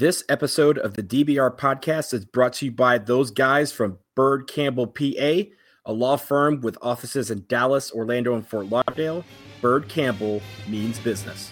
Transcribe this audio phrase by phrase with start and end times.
[0.00, 4.48] This episode of the DBR podcast is brought to you by those guys from Bird
[4.48, 5.04] Campbell PA,
[5.84, 9.26] a law firm with offices in Dallas, Orlando, and Fort Lauderdale.
[9.60, 11.50] Bird Campbell means business.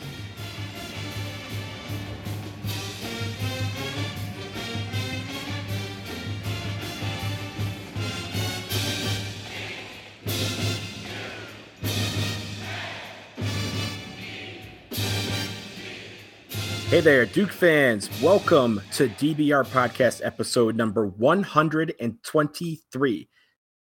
[16.88, 18.08] Hey there, Duke fans.
[18.22, 23.28] Welcome to DBR Podcast episode number 123.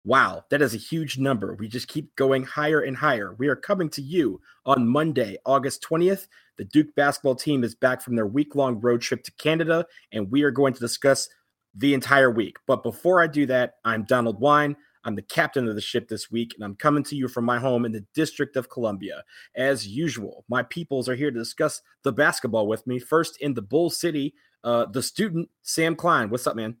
[0.04, 1.56] Wow, that is a huge number.
[1.56, 3.34] We just keep going higher and higher.
[3.36, 6.28] We are coming to you on Monday, August 20th.
[6.58, 10.30] The Duke basketball team is back from their week long road trip to Canada, and
[10.30, 11.28] we are going to discuss
[11.74, 12.58] the entire week.
[12.68, 14.76] But before I do that, I'm Donald Wine.
[15.04, 17.58] I'm the captain of the ship this week, and I'm coming to you from my
[17.58, 19.22] home in the District of Columbia.
[19.56, 22.98] As usual, my peoples are here to discuss the basketball with me.
[22.98, 24.34] First in the Bull City,
[24.64, 26.30] uh, the student Sam Klein.
[26.30, 26.76] What's up, man?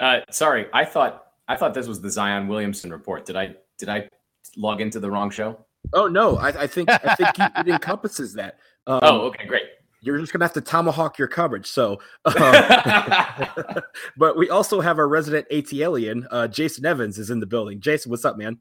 [0.00, 3.24] Uh, sorry, I thought I thought this was the Zion Williamson report.
[3.26, 4.08] Did I did I
[4.56, 5.64] log into the wrong show?
[5.92, 8.58] Oh no, I, I think I think it encompasses that.
[8.86, 9.64] Um, oh, okay, great
[10.04, 11.66] you're just gonna have to tomahawk your coverage.
[11.66, 13.80] So, uh,
[14.16, 17.80] but we also have our resident ATLian, uh, Jason Evans, is in the building.
[17.80, 18.58] Jason, what's up, man?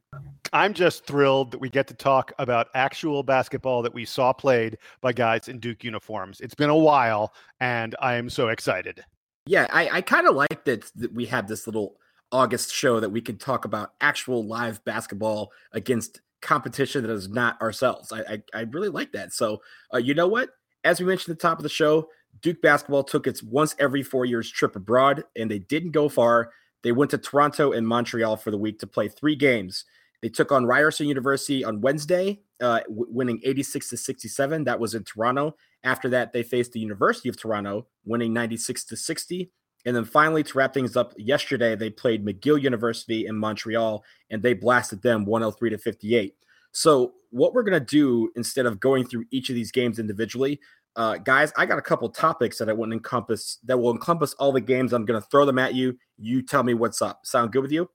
[0.53, 4.77] I'm just thrilled that we get to talk about actual basketball that we saw played
[5.01, 6.39] by guys in Duke uniforms.
[6.41, 9.03] It's been a while, and I am so excited.
[9.45, 11.97] Yeah, I, I kind of like that, that we have this little
[12.31, 17.61] August show that we can talk about actual live basketball against competition that is not
[17.61, 18.11] ourselves.
[18.11, 19.33] I I, I really like that.
[19.33, 19.61] So,
[19.93, 20.49] uh, you know what?
[20.83, 22.09] As we mentioned at the top of the show,
[22.41, 26.51] Duke basketball took its once every four years trip abroad, and they didn't go far.
[26.81, 29.85] They went to Toronto and Montreal for the week to play three games.
[30.21, 34.63] They took on Ryerson University on Wednesday, uh, w- winning 86 to 67.
[34.63, 35.55] That was in Toronto.
[35.83, 39.51] After that, they faced the University of Toronto, winning 96 to 60.
[39.85, 44.41] And then finally, to wrap things up, yesterday they played McGill University in Montreal, and
[44.41, 46.35] they blasted them 103 to 58.
[46.73, 50.59] So, what we're going to do instead of going through each of these games individually,
[50.95, 54.33] uh, guys, I got a couple topics that I want to encompass that will encompass
[54.35, 54.93] all the games.
[54.93, 55.97] I'm going to throw them at you.
[56.17, 57.25] You tell me what's up.
[57.25, 57.89] Sound good with you?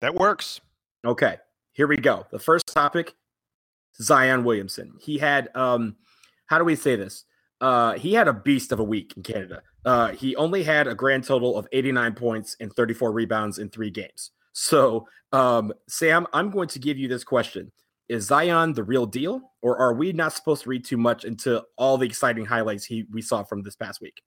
[0.00, 0.60] That works.
[1.04, 1.36] Okay,
[1.72, 2.26] here we go.
[2.30, 3.14] The first topic
[4.00, 4.94] Zion Williamson.
[5.00, 5.96] He had, um,
[6.46, 7.24] how do we say this?
[7.60, 9.62] Uh, he had a beast of a week in Canada.
[9.84, 13.90] Uh, he only had a grand total of 89 points and 34 rebounds in three
[13.90, 14.32] games.
[14.52, 17.72] So, um, Sam, I'm going to give you this question
[18.08, 21.62] is Zion the real deal, or are we not supposed to read too much into
[21.76, 24.22] all the exciting highlights he we saw from this past week?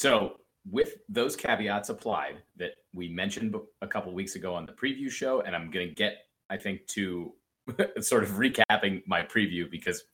[0.00, 0.36] So,
[0.70, 5.40] with those caveats applied that we mentioned a couple weeks ago on the preview show,
[5.40, 7.32] and I'm going to get, I think, to
[8.00, 10.04] sort of recapping my preview because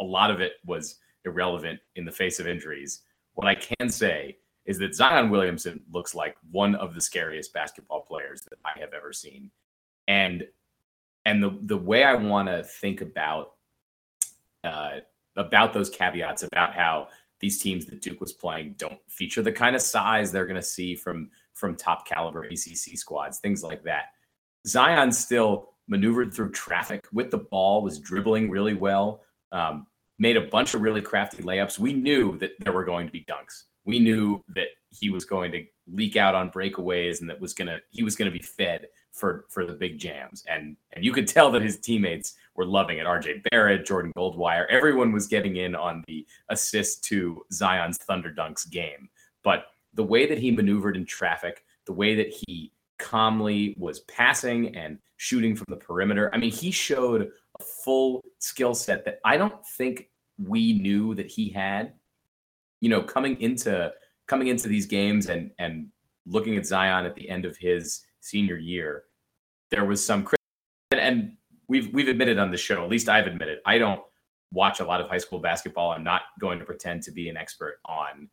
[0.00, 3.02] a lot of it was irrelevant in the face of injuries.
[3.34, 8.02] What I can say is that Zion Williamson looks like one of the scariest basketball
[8.02, 9.50] players that I have ever seen.
[10.08, 10.44] And
[11.24, 13.52] and the the way I want to think about
[14.62, 15.00] uh,
[15.36, 17.08] about those caveats about how
[17.40, 20.62] these teams that Duke was playing don't feature the kind of size they're going to
[20.62, 24.06] see from from top caliber ACC squads, things like that.
[24.66, 29.86] Zion still maneuvered through traffic with the ball, was dribbling really well, um,
[30.18, 31.78] made a bunch of really crafty layups.
[31.78, 33.64] We knew that there were going to be dunks.
[33.84, 37.78] We knew that he was going to leak out on breakaways and that was gonna
[37.90, 40.44] he was gonna be fed for for the big jams.
[40.48, 43.06] And and you could tell that his teammates were loving it.
[43.06, 48.68] RJ Barrett, Jordan Goldwire, everyone was getting in on the assist to Zion's Thunder Dunks
[48.68, 49.08] game.
[49.42, 54.76] But the way that he maneuvered in traffic, the way that he calmly was passing
[54.76, 56.30] and shooting from the perimeter.
[56.34, 57.30] I mean, he showed
[57.60, 61.92] a full skill set that I don't think we knew that he had.
[62.80, 63.92] You know, coming into
[64.26, 65.88] coming into these games and and
[66.26, 69.04] looking at Zion at the end of his senior year,
[69.70, 70.26] there was some
[70.90, 71.32] and, and
[71.68, 74.00] we've we've admitted on the show, at least I've admitted, I don't
[74.52, 75.92] watch a lot of high school basketball.
[75.92, 78.28] I'm not going to pretend to be an expert on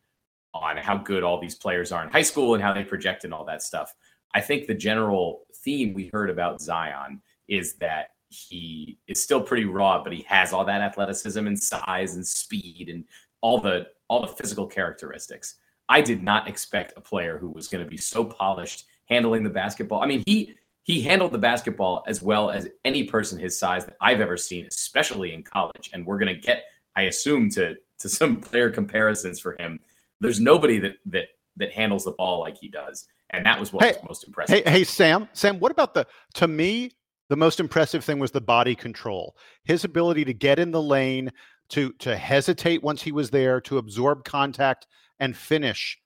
[0.53, 3.33] on how good all these players are in high school and how they project and
[3.33, 3.93] all that stuff.
[4.33, 9.65] I think the general theme we heard about Zion is that he is still pretty
[9.65, 13.03] raw, but he has all that athleticism and size and speed and
[13.41, 15.55] all the all the physical characteristics.
[15.89, 19.49] I did not expect a player who was going to be so polished handling the
[19.49, 20.01] basketball.
[20.01, 23.97] I mean, he he handled the basketball as well as any person his size that
[24.01, 25.91] I've ever seen, especially in college.
[25.93, 26.63] And we're going to get,
[26.95, 29.79] I assume, to to some player comparisons for him.
[30.21, 31.25] There's nobody that that
[31.57, 34.63] that handles the ball like he does, and that was what hey, was most impressive.
[34.63, 36.07] Hey, hey, Sam, Sam, what about the?
[36.35, 36.91] To me,
[37.29, 39.35] the most impressive thing was the body control.
[39.65, 41.31] His ability to get in the lane,
[41.69, 44.87] to to hesitate once he was there, to absorb contact
[45.19, 45.97] and finish.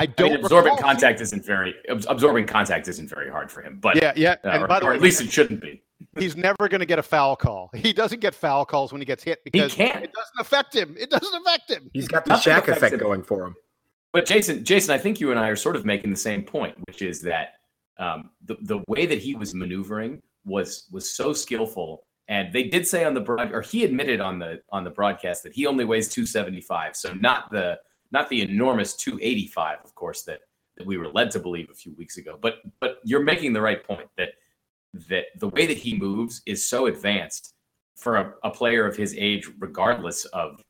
[0.00, 0.32] I, I, I don't.
[0.32, 3.78] I mean, absorbing contact isn't very absorbing contact isn't very hard for him.
[3.80, 5.82] But yeah, yeah, uh, and or, by the or way, at least it shouldn't be.
[6.18, 7.70] he's never going to get a foul call.
[7.74, 10.02] He doesn't get foul calls when he gets hit because can't.
[10.04, 10.96] it doesn't affect him.
[10.98, 11.90] It doesn't affect him.
[11.92, 13.00] He's got the Nothing Shaq effect him.
[13.00, 13.56] going for him.
[14.12, 16.76] But Jason, Jason, I think you and I are sort of making the same point,
[16.86, 17.54] which is that
[17.98, 22.04] um, the the way that he was maneuvering was was so skillful.
[22.28, 25.42] And they did say on the broad, or he admitted on the on the broadcast
[25.42, 27.78] that he only weighs 275, so not the
[28.12, 30.40] not the enormous 285, of course, that
[30.76, 32.38] that we were led to believe a few weeks ago.
[32.40, 34.30] But but you're making the right point that
[35.08, 37.54] that the way that he moves is so advanced
[37.96, 40.60] for a, a player of his age, regardless of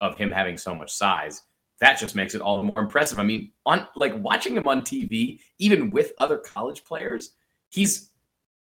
[0.00, 1.42] of him having so much size
[1.80, 3.18] that just makes it all the more impressive.
[3.18, 7.32] I mean, on like watching him on TV, even with other college players,
[7.70, 8.10] he's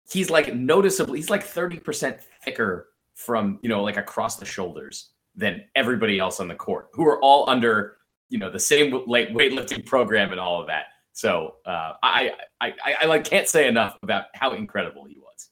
[0.09, 5.63] he's like noticeably he's like 30% thicker from, you know, like across the shoulders than
[5.75, 7.97] everybody else on the court, who are all under,
[8.31, 10.85] you know, the same weight weightlifting program and all of that.
[11.13, 15.49] So uh, I, I I I like can't say enough about how incredible he was.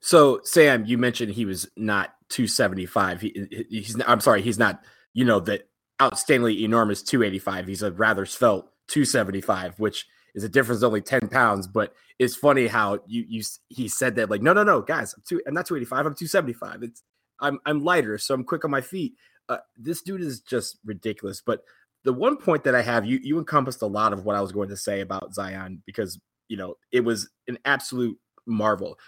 [0.00, 3.20] So Sam, you mentioned he was not 275.
[3.20, 5.62] He, he's I'm sorry, he's not, you know, the
[6.00, 7.66] outstandingly enormous 285.
[7.68, 11.66] He's a rather svelte 275, which is a difference of only 10 pounds.
[11.66, 15.22] But it's funny how you you he said that like, no, no, no, guys, I'm
[15.26, 16.82] two, I'm not 285, I'm 275.
[16.82, 17.02] It's
[17.40, 19.14] I'm I'm lighter, so I'm quick on my feet.
[19.48, 21.42] Uh, this dude is just ridiculous.
[21.44, 21.62] But
[22.04, 24.52] the one point that I have, you you encompassed a lot of what I was
[24.52, 28.98] going to say about Zion because you know it was an absolute marvel.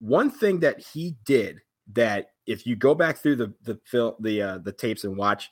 [0.00, 1.60] One thing that he did
[1.94, 5.50] that if you go back through the the the uh, the tapes and watch,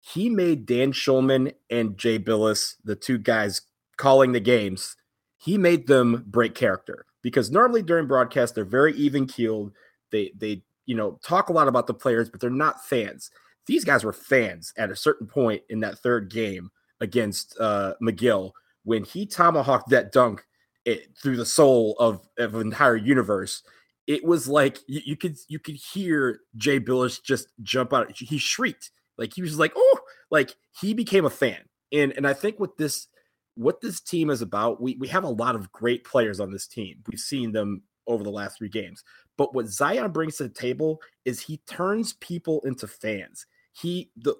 [0.00, 3.62] he made Dan Shulman and Jay Bilas, the two guys
[3.96, 4.96] calling the games,
[5.38, 9.72] he made them break character because normally during broadcast they're very even keeled.
[10.10, 13.30] They they you know talk a lot about the players, but they're not fans.
[13.66, 16.70] These guys were fans at a certain point in that third game
[17.00, 18.52] against uh, McGill
[18.84, 20.44] when he tomahawked that dunk
[20.84, 23.62] it, through the soul of, of an entire universe.
[24.06, 28.12] It was like you, you could you could hear Jay Bilas just jump out.
[28.14, 29.98] He shrieked like he was like, oh,
[30.30, 31.60] like he became a fan.
[31.92, 33.08] And and I think what this
[33.54, 36.66] what this team is about, we we have a lot of great players on this
[36.66, 37.02] team.
[37.08, 39.02] We've seen them over the last three games.
[39.36, 43.46] But what Zion brings to the table is he turns people into fans.
[43.74, 44.34] He the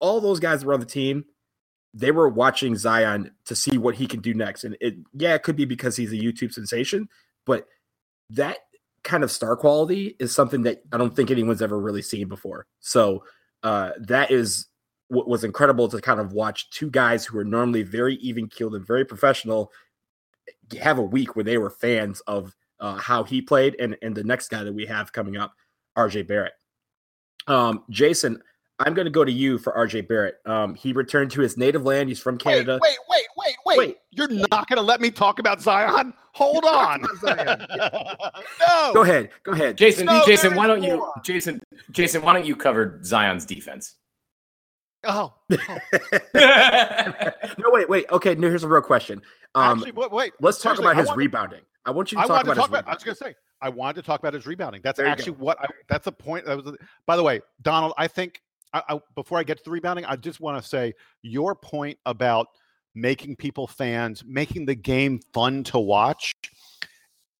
[0.00, 1.24] all those guys were on the team,
[1.94, 4.64] they were watching Zion to see what he can do next.
[4.64, 7.08] And it yeah, it could be because he's a YouTube sensation,
[7.46, 7.66] but
[8.30, 8.58] that
[9.04, 12.66] kind of star quality is something that I don't think anyone's ever really seen before.
[12.80, 13.24] So
[13.62, 14.66] uh, that is
[15.08, 18.74] what was incredible to kind of watch two guys who are normally very even keeled
[18.74, 19.70] and very professional
[20.80, 24.24] have a week where they were fans of uh, how he played and and the
[24.24, 25.52] next guy that we have coming up,
[25.96, 26.54] RJ Barrett.
[27.46, 28.42] Um, Jason,
[28.84, 30.36] I'm going to go to you for RJ Barrett.
[30.46, 32.08] Um, he returned to his native land.
[32.08, 32.78] He's from Canada.
[32.82, 33.78] Wait, wait, wait, wait, wait.
[33.78, 33.98] Wait.
[34.10, 36.12] You're not going to let me talk about Zion?
[36.32, 37.04] Hold on.
[37.20, 37.66] Zion.
[38.60, 38.92] no.
[38.94, 39.30] Go ahead.
[39.42, 39.76] Go ahead.
[39.76, 41.12] Jason, No, Jason, why don't you, more.
[41.22, 43.96] Jason, Jason, why don't you cover Zion's defense?
[45.04, 45.58] Oh, no,
[47.70, 48.06] wait, wait.
[48.12, 49.20] Okay, no, here's a real question.
[49.54, 50.32] Um, actually, wait, wait.
[50.40, 51.62] let's talk seriously, about I his rebounding.
[51.84, 52.88] I want you to I talk wanted to about talk his about.
[52.88, 53.34] I was going to say.
[53.60, 54.80] I wanted to talk about his rebounding.
[54.82, 55.60] That's There actually what.
[55.60, 56.46] I, that's the point.
[56.46, 56.76] That was.
[57.06, 57.94] By the way, Donald.
[57.96, 58.40] I think.
[58.72, 61.98] I, I, before I get to the rebounding, I just want to say your point
[62.06, 62.48] about
[62.94, 66.32] making people fans, making the game fun to watch.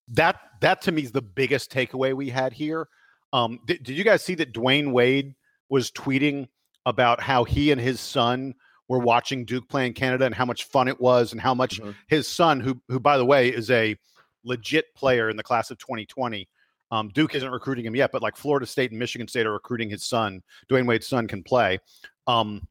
[0.09, 2.89] That that to me is the biggest takeaway we had here.
[3.33, 5.35] Um, did, did you guys see that Dwyane Wade
[5.69, 6.49] was tweeting
[6.85, 8.55] about how he and his son
[8.89, 11.81] were watching Duke play in Canada and how much fun it was and how much
[11.81, 11.95] Mhm.
[12.09, 13.97] his son, who who by the way is a
[14.45, 16.49] legit player in the class of 2020.
[16.93, 19.89] Um, Duke isn't recruiting him yet, but like Florida State and Michigan State are recruiting
[19.91, 20.43] his son.
[20.71, 21.81] Dwyane Wade's son can play.
[22.27, 22.69] Um,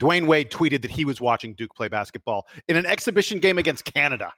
[0.00, 3.84] Dwyane Wade tweeted that he was watching Duke play basketball in an exhibition game against
[3.84, 4.32] Canada.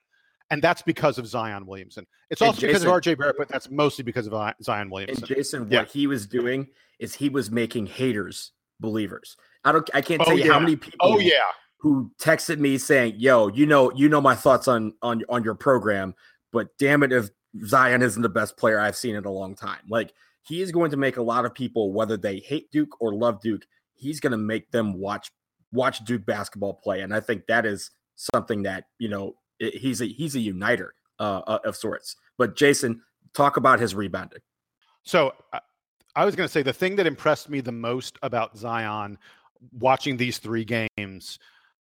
[0.50, 2.06] And that's because of Zion Williamson.
[2.30, 4.82] It's And also because of Jason- RJ Barrett, but that's mostly because of I- Zion
[4.82, 5.26] And Williamson.
[5.26, 5.80] Jason, Yeah.
[5.80, 9.36] what he was doing is he was making haters believers.
[9.64, 9.88] I don't.
[9.92, 10.52] I can't Oh, tell you yeah.
[10.52, 10.98] how many people.
[11.00, 11.32] oh, yeah.
[11.78, 15.54] who texted me saying, "Yo, you know, you know my thoughts on on on your
[15.54, 16.14] program,
[16.52, 17.28] but damn it, if
[17.64, 20.90] Zion isn't the best player I've seen in a long time, like he is going
[20.90, 24.30] to make a lot of people, whether they hate Duke or love Duke, he's going
[24.32, 25.30] to make them watch
[25.72, 30.00] watch Duke basketball play, and I think that is something that you know i- he's
[30.00, 32.16] a he's a uniter uh, uh, of sorts.
[32.38, 33.02] But Jason,
[33.34, 34.40] talk about his rebounding.
[35.02, 35.60] So I-
[36.14, 39.18] I was going to say the thing that impressed me the most about Zion
[39.78, 41.38] watching these three games,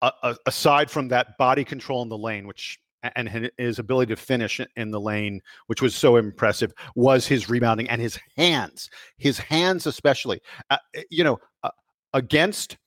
[0.04, 2.80] uh, uh, aside from that body control in the lane, which
[3.16, 7.90] and his ability to finish in the lane, which was so impressive, was his rebounding
[7.90, 8.90] and his hands.
[9.18, 10.78] His hands, especially, uh,
[11.10, 11.72] you know, uh,
[12.14, 12.78] against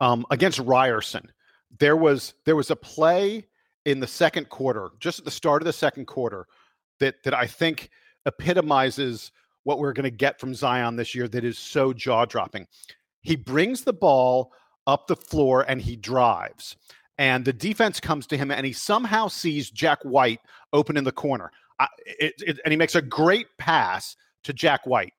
[0.00, 1.30] um, against Ryerson.
[1.78, 3.46] There was there was a play
[3.84, 6.46] in the second quarter, just at the start of the second quarter,
[7.00, 7.90] that that I think
[8.26, 9.30] epitomizes
[9.64, 11.28] what we're going to get from Zion this year.
[11.28, 12.66] That is so jaw dropping.
[13.22, 14.52] He brings the ball
[14.86, 16.76] up the floor and he drives,
[17.18, 20.40] and the defense comes to him, and he somehow sees Jack White
[20.72, 24.86] open in the corner, I, it, it, and he makes a great pass to Jack
[24.86, 25.12] White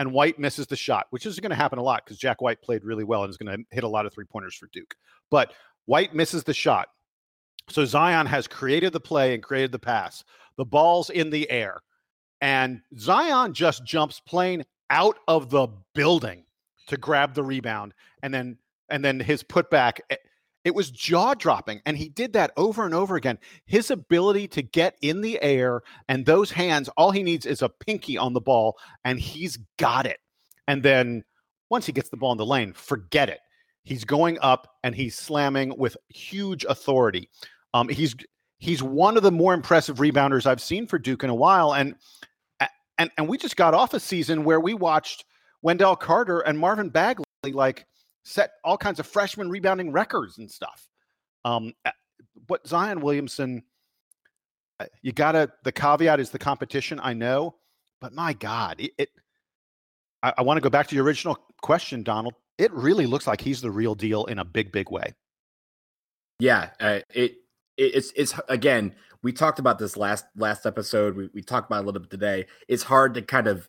[0.00, 2.62] and White misses the shot, which is going to happen a lot because Jack White
[2.62, 4.94] played really well and is going to hit a lot of three pointers for Duke.
[5.30, 5.52] But
[5.84, 6.88] White misses the shot.
[7.68, 10.24] So Zion has created the play and created the pass.
[10.56, 11.82] The ball's in the air.
[12.40, 16.44] And Zion just jumps plain out of the building
[16.86, 17.92] to grab the rebound.
[18.22, 18.56] And then
[18.88, 20.16] and then his putback eh,
[20.64, 21.80] it was jaw dropping.
[21.86, 23.38] And he did that over and over again.
[23.66, 27.68] His ability to get in the air and those hands, all he needs is a
[27.68, 30.18] pinky on the ball, and he's got it.
[30.68, 31.24] And then
[31.70, 33.40] once he gets the ball in the lane, forget it.
[33.84, 37.30] He's going up and he's slamming with huge authority.
[37.72, 38.14] Um, he's
[38.58, 41.74] he's one of the more impressive rebounders I've seen for Duke in a while.
[41.74, 41.94] And
[42.98, 45.24] and and we just got off a season where we watched
[45.62, 47.86] Wendell Carter and Marvin Bagley like
[48.24, 50.88] set all kinds of freshman rebounding records and stuff.
[51.44, 51.72] Um,
[52.46, 53.62] but Zion Williamson,
[54.78, 55.50] uh, you gotta.
[55.64, 57.00] The caveat is the competition.
[57.02, 57.56] I know,
[58.00, 58.92] but my God, it.
[58.98, 59.08] it
[60.22, 62.34] I, I want to go back to your original question, Donald.
[62.58, 65.14] It really looks like he's the real deal in a big, big way.
[66.38, 67.36] Yeah, uh, it,
[67.76, 68.94] it it's it's again.
[69.22, 71.16] We talked about this last last episode.
[71.16, 72.46] We we talked about a little bit today.
[72.68, 73.68] It's hard to kind of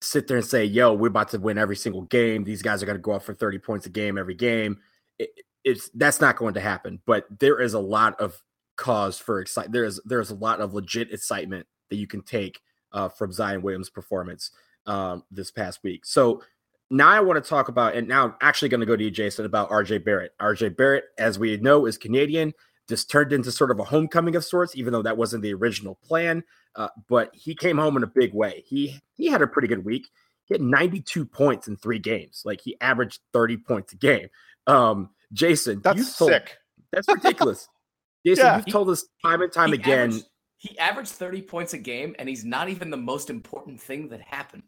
[0.00, 2.44] sit there and say, "Yo, we're about to win every single game.
[2.44, 4.78] These guys are going to go up for 30 points a game every game."
[5.18, 5.30] It,
[5.64, 7.00] it's that's not going to happen.
[7.06, 8.40] But there is a lot of
[8.76, 9.72] cause for excitement.
[9.72, 12.60] There is there is a lot of legit excitement that you can take
[12.92, 14.50] uh, from Zion Williams' performance
[14.86, 16.04] um, this past week.
[16.06, 16.42] So
[16.90, 19.10] now I want to talk about, and now I'm actually going to go to you,
[19.10, 20.32] Jason, about RJ Barrett.
[20.40, 22.54] RJ Barrett, as we know, is Canadian.
[22.88, 25.96] Just turned into sort of a homecoming of sorts, even though that wasn't the original
[25.96, 26.44] plan.
[26.74, 28.62] Uh, but he came home in a big way.
[28.66, 30.08] He he had a pretty good week.
[30.44, 32.42] He had 92 points in three games.
[32.44, 34.28] Like he averaged 30 points a game.
[34.68, 36.58] Um, Jason, that's told, sick.
[36.92, 37.68] That's ridiculous.
[38.26, 38.56] Jason, yeah.
[38.56, 40.10] you've told us time and time he again.
[40.10, 40.26] Averaged,
[40.58, 44.20] he averaged 30 points a game, and he's not even the most important thing that
[44.20, 44.62] happened.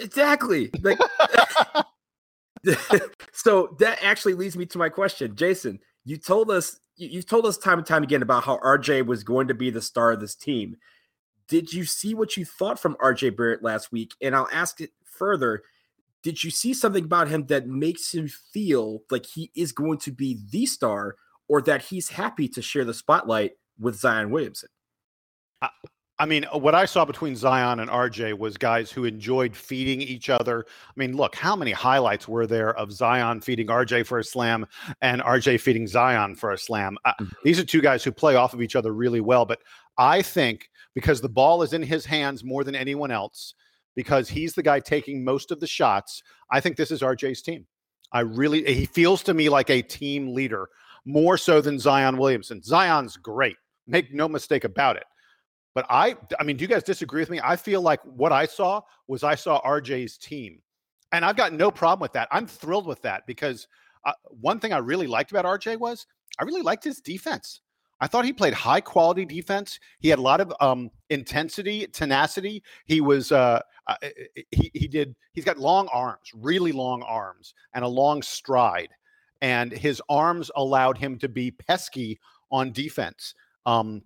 [0.00, 0.70] Exactly.
[0.82, 0.98] Like
[3.32, 5.34] so that actually leads me to my question.
[5.34, 9.24] Jason, you told us you've told us time and time again about how RJ was
[9.24, 10.76] going to be the star of this team.
[11.48, 14.12] Did you see what you thought from RJ Barrett last week?
[14.20, 15.62] And I'll ask it further.
[16.22, 20.12] Did you see something about him that makes him feel like he is going to
[20.12, 21.16] be the star
[21.48, 24.68] or that he's happy to share the spotlight with Zion Williamson?
[26.26, 30.66] Mean, what I saw between Zion and RJ was guys who enjoyed feeding each other.
[30.68, 34.66] I mean, look, how many highlights were there of Zion feeding RJ for a slam
[35.00, 36.98] and RJ feeding Zion for a slam?
[37.04, 37.32] Uh, mm-hmm.
[37.44, 39.46] these are two guys who play off of each other really well.
[39.46, 39.60] But
[39.98, 43.54] I think because the ball is in his hands more than anyone else,
[43.96, 46.22] because he's the guy taking most of the shots.
[46.50, 47.66] I think this is RJ's team.
[48.12, 50.68] I really, he feels to me like a team leader
[51.04, 52.62] more so than Zion Williamson.
[52.62, 55.04] Zion's great, make no mistake about it.
[55.74, 57.40] But I, I mean, do you guys disagree with me?
[57.42, 60.60] I feel like what I saw was I saw RJ's team,
[61.12, 62.28] and I've got no problem with that.
[62.32, 63.68] I'm thrilled with that because
[64.04, 66.06] uh, one thing I really liked about RJ was
[66.38, 67.60] I really liked his defense.
[68.00, 69.78] I thought he played high quality defense.
[69.98, 72.62] He had a lot of um, intensity, tenacity.
[72.86, 73.96] He was uh, uh,
[74.50, 75.14] he he did.
[75.34, 78.88] He's got long arms, really long arms, and a long stride.
[79.42, 82.18] And his arms allowed him to be pesky
[82.50, 83.34] on defense.
[83.66, 84.02] Um,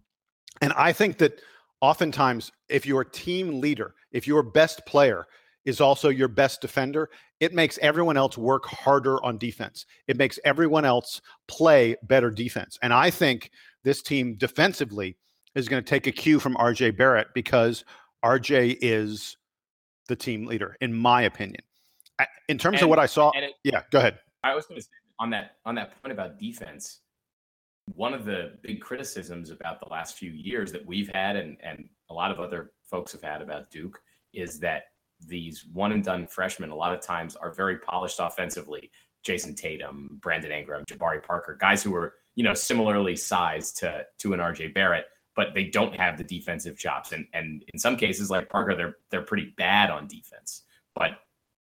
[0.60, 1.40] and I think that
[1.84, 5.26] oftentimes, if your team leader, if your best player
[5.66, 7.10] is also your best defender,
[7.40, 9.84] it makes everyone else work harder on defense.
[10.06, 12.78] It makes everyone else play better defense.
[12.80, 13.50] And I think
[13.82, 15.16] this team defensively
[15.54, 17.84] is going to take a cue from RJ Barrett because
[18.24, 19.36] RJ is
[20.08, 21.60] the team leader, in my opinion.
[22.48, 24.18] In terms and, of what I saw, it, yeah, go ahead.
[24.42, 27.00] I was going to say on that on that point about defense.
[27.94, 31.88] One of the big criticisms about the last few years that we've had, and and
[32.10, 34.00] a lot of other folks have had about Duke,
[34.32, 34.84] is that
[35.26, 38.90] these one and done freshmen a lot of times are very polished offensively.
[39.24, 44.32] Jayson Tatum, Brandon Ingram, Jabari Parker, guys who are you know similarly sized to to
[44.32, 47.12] an RJ Barrett, but they don't have the defensive chops.
[47.12, 50.62] And and in some cases, like Parker, they're they're pretty bad on defense.
[50.94, 51.12] But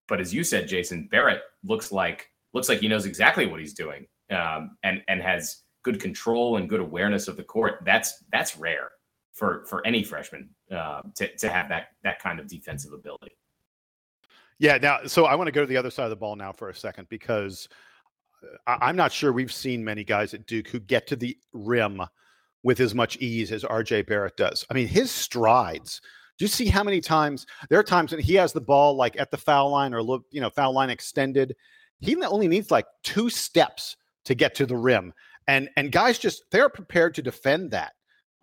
[0.09, 3.75] but as you said, Jason Barrett looks like looks like he knows exactly what he's
[3.75, 7.81] doing, um, and and has good control and good awareness of the court.
[7.85, 8.91] That's that's rare
[9.33, 13.37] for for any freshman uh, to to have that that kind of defensive ability.
[14.59, 14.77] Yeah.
[14.77, 16.69] Now, so I want to go to the other side of the ball now for
[16.69, 17.69] a second because
[18.67, 22.03] I, am not sure we've seen many guys at Duke who get to the rim
[22.63, 24.67] with as much ease as RJ Barrett does.
[24.71, 26.03] I mean, his strides.
[26.39, 29.19] Do you see how many times there are times when he has the ball like
[29.19, 31.57] at the foul line or you know foul line extended?
[32.01, 35.13] He only needs like two steps to get to the rim,
[35.51, 37.93] and and guys just they're prepared to defend that.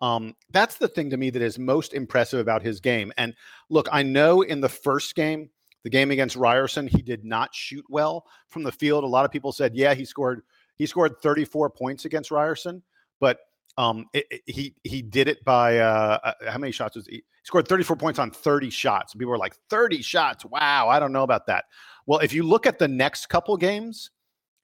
[0.00, 3.12] Um, that's the thing to me that is most impressive about his game.
[3.16, 3.34] And
[3.68, 5.50] look, I know in the first game,
[5.82, 9.02] the game against Ryerson, he did not shoot well from the field.
[9.02, 10.42] A lot of people said, yeah, he scored
[10.76, 12.82] he scored 34 points against Ryerson,
[13.20, 13.38] but
[13.78, 17.16] um, it, it, he he did it by uh, uh how many shots was he?
[17.16, 17.22] he?
[17.44, 19.14] scored 34 points on 30 shots.
[19.14, 20.44] People were like 30 shots.
[20.44, 21.64] Wow, I don't know about that.
[22.06, 24.10] Well, if you look at the next couple games,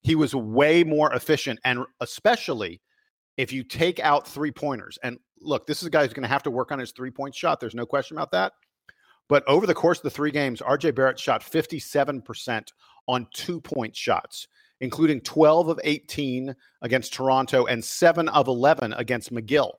[0.05, 2.81] he was way more efficient, and especially
[3.37, 4.99] if you take out three pointers.
[5.03, 7.11] And look, this is a guy who's going to have to work on his three
[7.11, 7.59] point shot.
[7.59, 8.53] There's no question about that.
[9.29, 12.69] But over the course of the three games, RJ Barrett shot 57%
[13.09, 14.47] on two point shots,
[14.81, 19.73] including 12 of 18 against Toronto and 7 of 11 against McGill.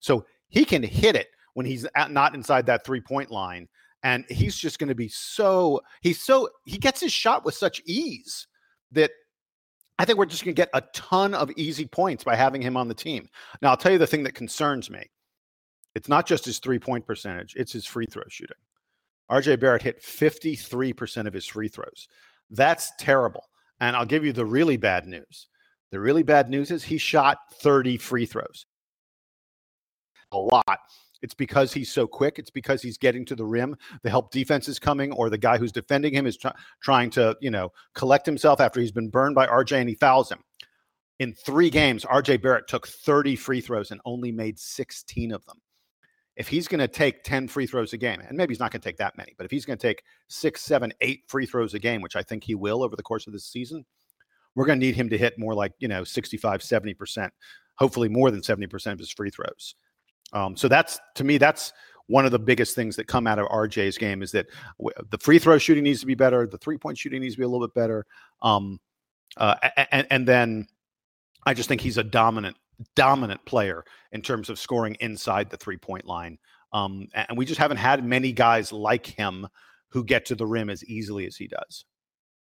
[0.00, 3.66] So he can hit it when he's at, not inside that three point line.
[4.02, 7.80] And he's just going to be so, he's so, he gets his shot with such
[7.86, 8.46] ease
[8.92, 9.10] that
[9.98, 12.76] I think we're just going to get a ton of easy points by having him
[12.76, 13.28] on the team.
[13.62, 15.04] Now, I'll tell you the thing that concerns me.
[15.94, 18.56] It's not just his three point percentage, it's his free throw shooting.
[19.30, 22.08] RJ Barrett hit 53% of his free throws.
[22.50, 23.44] That's terrible.
[23.80, 25.48] And I'll give you the really bad news.
[25.90, 28.66] The really bad news is he shot 30 free throws.
[30.32, 30.78] A lot.
[31.24, 32.38] It's because he's so quick.
[32.38, 33.76] It's because he's getting to the rim.
[34.02, 37.36] The help defense is coming, or the guy who's defending him is try- trying to,
[37.40, 40.44] you know, collect himself after he's been burned by RJ and he fouls him.
[41.18, 45.60] In three games, RJ Barrett took 30 free throws and only made 16 of them
[46.36, 48.80] if he's going to take 10 free throws a game, and maybe he's not going
[48.80, 51.74] to take that many, but if he's going to take six, seven, eight free throws
[51.74, 53.84] a game, which I think he will over the course of this season,
[54.54, 57.30] we're going to need him to hit more like, you know, 65, 70%,
[57.76, 59.74] hopefully more than 70% of his free throws.
[60.34, 61.72] Um, so that's, to me, that's
[62.06, 64.46] one of the biggest things that come out of RJ's game is that
[65.10, 66.46] the free throw shooting needs to be better.
[66.46, 68.04] The three point shooting needs to be a little bit better.
[68.42, 68.80] Um,
[69.36, 69.56] uh,
[69.90, 70.68] and, and then
[71.46, 72.56] I just think he's a dominant
[72.96, 76.38] dominant player in terms of scoring inside the three point line.
[76.72, 79.46] Um, and we just haven't had many guys like him
[79.90, 81.84] who get to the rim as easily as he does.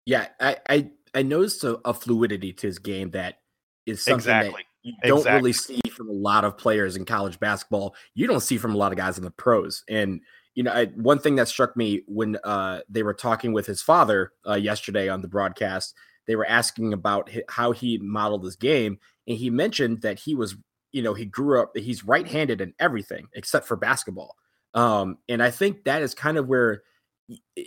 [0.06, 3.40] Yeah, I I, I noticed a, a fluidity to his game that
[3.86, 4.52] is something exactly.
[4.52, 5.38] that you don't exactly.
[5.40, 7.96] really see from a lot of players in college basketball.
[8.14, 9.84] You don't see from a lot of guys in the pros.
[9.90, 10.22] And
[10.54, 13.82] you know, I, one thing that struck me when uh, they were talking with his
[13.82, 15.96] father uh, yesterday on the broadcast,
[16.28, 20.56] they were asking about how he modeled his game, and he mentioned that he was,
[20.92, 24.36] you know, he grew up, he's right handed in everything except for basketball.
[24.76, 26.84] Um, and I think that is kind of where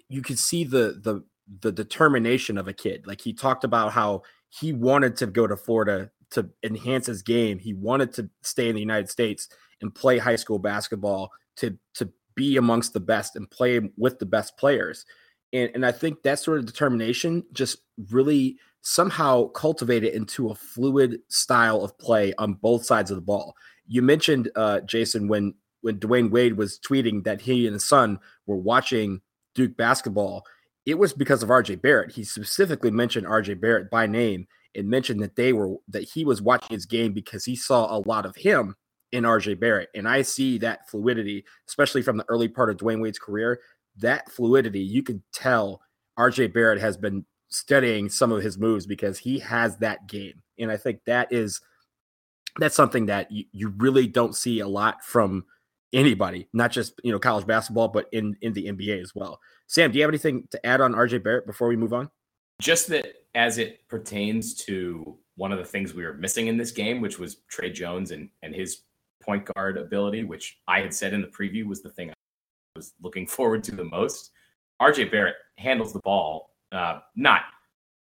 [0.09, 1.25] you can see the, the,
[1.61, 3.07] the determination of a kid.
[3.09, 7.59] Like he talked about how he wanted to go to Florida to enhance his game.
[7.59, 9.49] He wanted to stay in the United States
[9.81, 14.27] and play high school basketball to to be amongst the best and play with the
[14.27, 15.05] best players.
[15.53, 17.79] And, and I think that sort of determination just
[18.11, 23.55] really somehow cultivated into a fluid style of play on both sides of the ball.
[23.87, 28.19] You mentioned uh, Jason when when Dwyane Wade was tweeting that he and his son
[28.47, 29.21] were watching
[29.55, 30.45] Duke basketball.
[30.87, 32.13] It was because of RJ Barrett.
[32.13, 34.47] He specifically mentioned RJ Barrett by name
[34.79, 38.01] and mentioned that they were that he was watching his game because he saw a
[38.07, 38.75] lot of him
[39.13, 39.89] in RJ Barrett.
[39.95, 43.61] And I see that fluidity, especially from the early part of Dwyane Wade's career.
[43.97, 45.81] That fluidity, you can tell
[46.19, 50.43] RJ Barrett has been studying some of his moves because he has that game.
[50.59, 51.61] And I think that is
[52.59, 55.45] that's something that you, you really don't see a lot from
[55.93, 59.41] anybody, not just you know college basketball, but in in the NBA as well.
[59.67, 62.11] Sam, do you have anything to add on RJ Barrett before we move on?
[62.61, 66.73] Just that as it pertains to one of the things we were missing in this
[66.73, 68.83] game, which was Tre Jones and and his
[69.23, 72.15] point guard ability, which I had said in the preview was the thing I
[72.77, 74.33] was looking forward to the most.
[74.81, 77.43] RJ Barrett handles the ball uh, not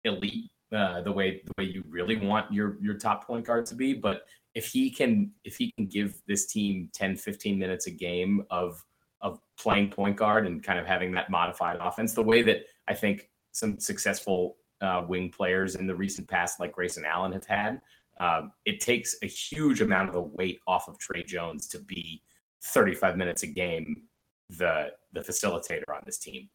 [0.04, 3.74] elite uh, the way the way you really want your your top point guard to
[3.74, 4.22] be, but
[4.54, 8.82] if he can if he can give this team 10 15 minutes a game of
[9.20, 12.94] of playing point guard and kind of having that modified offense the way that I
[12.94, 17.80] think some successful uh, wing players in the recent past like Grayson Allen have had
[18.18, 22.22] um, it takes a huge amount of the weight off of Tre Jones to be
[22.62, 24.02] 35 minutes a game
[24.50, 26.48] the the facilitator on this team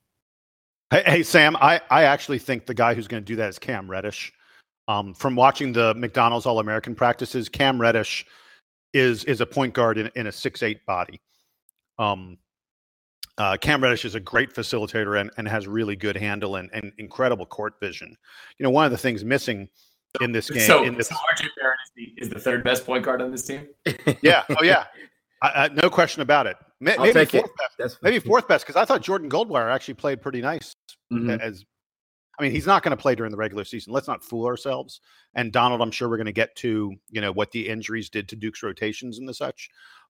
[0.92, 3.58] Hey, hey, Sam, I, I actually think the guy who's going to do that is
[3.58, 4.34] Cam Reddish.
[4.90, 8.26] Um, from watching the McDonald's All American practices, Cam Reddish
[8.94, 11.22] is is a point guard in, in a six eight body.
[11.98, 12.38] Um,
[13.42, 16.92] uh, Cam Reddish is a great facilitator and, and has really good handle and, and
[17.00, 18.16] incredible court vision.
[18.60, 19.68] You know, one of the things missing
[20.20, 20.62] in this game.
[20.62, 21.08] So, in this...
[21.08, 23.68] so RJ Barrett is the, is the, third best point guard on this team.
[24.22, 24.44] yeah.
[24.48, 24.86] Oh yeah.
[25.42, 26.56] I, I, no question about it.
[26.80, 27.46] maybe fourth it.
[27.80, 27.98] best.
[28.04, 30.76] maybe fourth best because I thought Jordan Goldwire actually played pretty nice.
[31.12, 31.32] Mm-hmm.
[31.32, 31.66] As
[32.38, 33.92] I mean, he's not going to play during the regular season.
[33.92, 35.02] Let's not fool ourselves.
[35.34, 38.30] And Donald, I'm sure we're going to get to you know what the injuries did
[38.30, 39.68] to Duke's rotations and the such.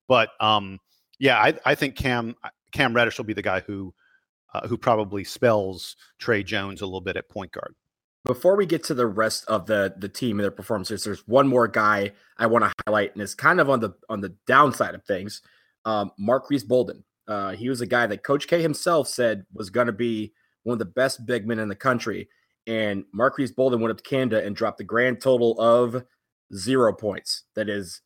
[0.10, 0.80] But um,
[1.18, 2.36] yeah, I, I think Cam
[2.72, 3.94] Cam Reddish will be the guy who
[4.54, 7.76] uh, who probably spells Tre Jones a little bit at point guard.
[8.26, 11.48] Before we get to the rest of the the team and their performances, there's one
[11.48, 14.96] more guy I want to highlight, and it's kind of on the on the downside
[14.96, 15.42] of things.
[15.86, 17.04] Um, Marques Bolden.
[17.28, 20.74] Uh, he was a guy that Coach K himself said was going to be one
[20.74, 22.30] of the best big men in the country.
[22.68, 26.04] And Marques Bolden went up to Canada and dropped the grand total of
[26.54, 27.44] zero points.
[27.56, 28.02] That is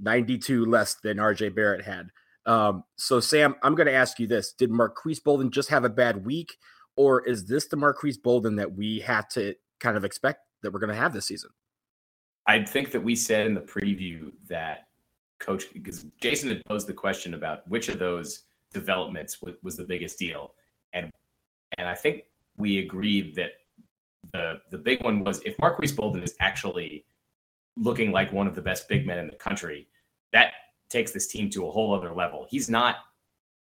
[0.00, 2.10] 92 less than RJ Barrett had.
[2.46, 5.88] Um, so, Sam, I'm going to ask you this Did Marques Bolden just have a
[5.88, 6.56] bad week,
[6.96, 10.80] or is this the Marques Bolden that we had to kind of expect that we're
[10.80, 11.50] going to have this season?
[12.46, 14.88] I think that we said in the preview that
[15.38, 19.84] coach, because Jason had posed the question about which of those developments was, was the
[19.84, 20.54] biggest deal.
[20.92, 21.10] And
[21.78, 22.24] and I think
[22.56, 23.52] we agreed that
[24.32, 27.04] the the big one was if Marques Bolden is actually
[27.76, 29.88] looking like one of the best big men in the country,
[30.32, 30.52] that
[30.92, 32.46] takes this team to a whole other level.
[32.48, 32.96] He's not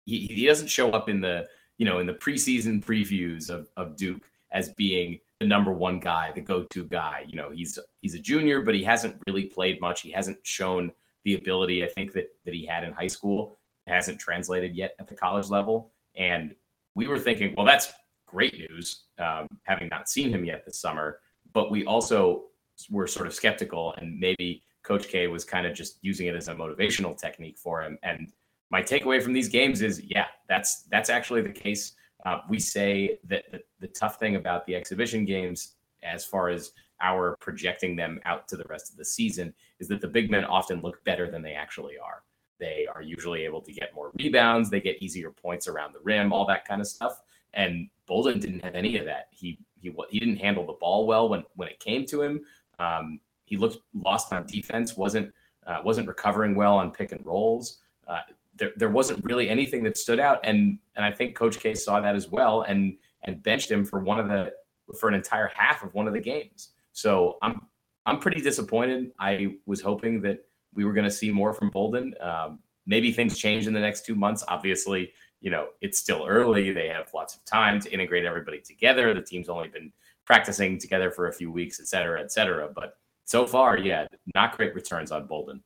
[0.05, 1.45] he, he doesn't show up in the
[1.77, 6.31] you know in the preseason previews of, of Duke as being the number one guy,
[6.33, 7.25] the go-to guy.
[7.27, 10.01] You know, he's he's a junior, but he hasn't really played much.
[10.01, 10.91] He hasn't shown
[11.25, 13.57] the ability I think that that he had in high school.
[13.85, 15.91] It hasn't translated yet at the college level.
[16.15, 16.55] And
[16.95, 17.93] we were thinking, well, that's
[18.25, 21.19] great news, um, having not seen him yet this summer.
[21.53, 22.45] But we also
[22.89, 26.47] were sort of skeptical, and maybe Coach K was kind of just using it as
[26.47, 27.97] a motivational technique for him.
[28.04, 28.32] And
[28.69, 31.93] my takeaway from these games is, yeah, that's that's actually the case.
[32.26, 36.71] Uh, we say that the, the tough thing about the exhibition games, as far as
[37.02, 40.45] our projecting them out to the rest of the season, is that the big men
[40.45, 42.23] often look better than they actually are.
[42.58, 46.32] They are usually able to get more rebounds, they get easier points around the rim,
[46.32, 47.21] all that kind of stuff.
[47.54, 49.28] And Bolden didn't have any of that.
[49.32, 52.41] He he he didn't handle the ball well when when it came to him.
[52.80, 54.95] Um, he looked lost on defense.
[54.95, 55.33] wasn't
[55.65, 57.79] uh, wasn't recovering well on pick and rolls.
[58.07, 58.19] Uh,
[58.55, 61.99] there, there wasn't really anything that stood out, and and I think Coach K saw
[62.01, 64.53] that as well, and and benched him for one of the
[64.99, 66.69] for an entire half of one of the games.
[66.91, 67.65] So I'm
[68.05, 69.12] I'm pretty disappointed.
[69.19, 72.13] I was hoping that we were going to see more from Bolden.
[72.21, 74.43] Um, maybe things change in the next two months.
[74.47, 76.71] Obviously, you know, it's still early.
[76.71, 79.13] They have lots of time to integrate everybody together.
[79.13, 79.91] The team's only been
[80.25, 82.69] practicing together for a few weeks, et cetera, et cetera.
[82.73, 85.61] But so far, yeah, not great returns on Bolden.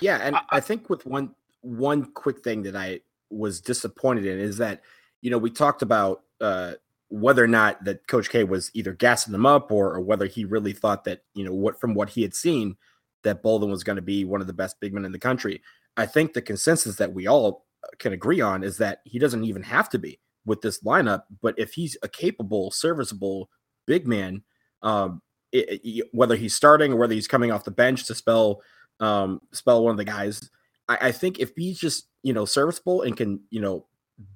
[0.00, 4.38] Yeah, and I, I think with one one quick thing that I was disappointed in
[4.38, 4.80] is that
[5.20, 6.72] you know we talked about uh,
[7.08, 10.46] whether or not that Coach K was either gassing them up or, or whether he
[10.46, 12.76] really thought that you know what from what he had seen
[13.22, 15.62] that Bolden was going to be one of the best big men in the country.
[15.98, 17.66] I think the consensus that we all
[17.98, 21.24] can agree on is that he doesn't even have to be with this lineup.
[21.42, 23.50] But if he's a capable, serviceable
[23.86, 24.42] big man,
[24.82, 25.20] um,
[25.52, 28.62] it, it, whether he's starting or whether he's coming off the bench to spell
[29.00, 30.50] um, spell one of the guys,
[30.88, 33.86] I, I think if he's just you know serviceable and can you know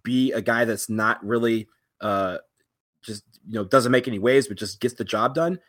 [0.02, 1.68] be a guy that's not really
[2.00, 2.38] uh,
[3.02, 5.60] just you know doesn't make any waves but just gets the job done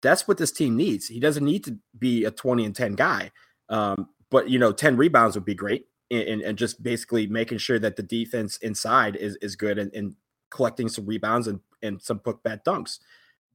[0.00, 3.30] that's what this team needs he doesn't need to be a 20 and 10 guy
[3.68, 7.78] um, but you know 10 rebounds would be great and, and just basically making sure
[7.78, 10.14] that the defense inside is is good and, and
[10.50, 12.98] collecting some rebounds and and some put bad dunks.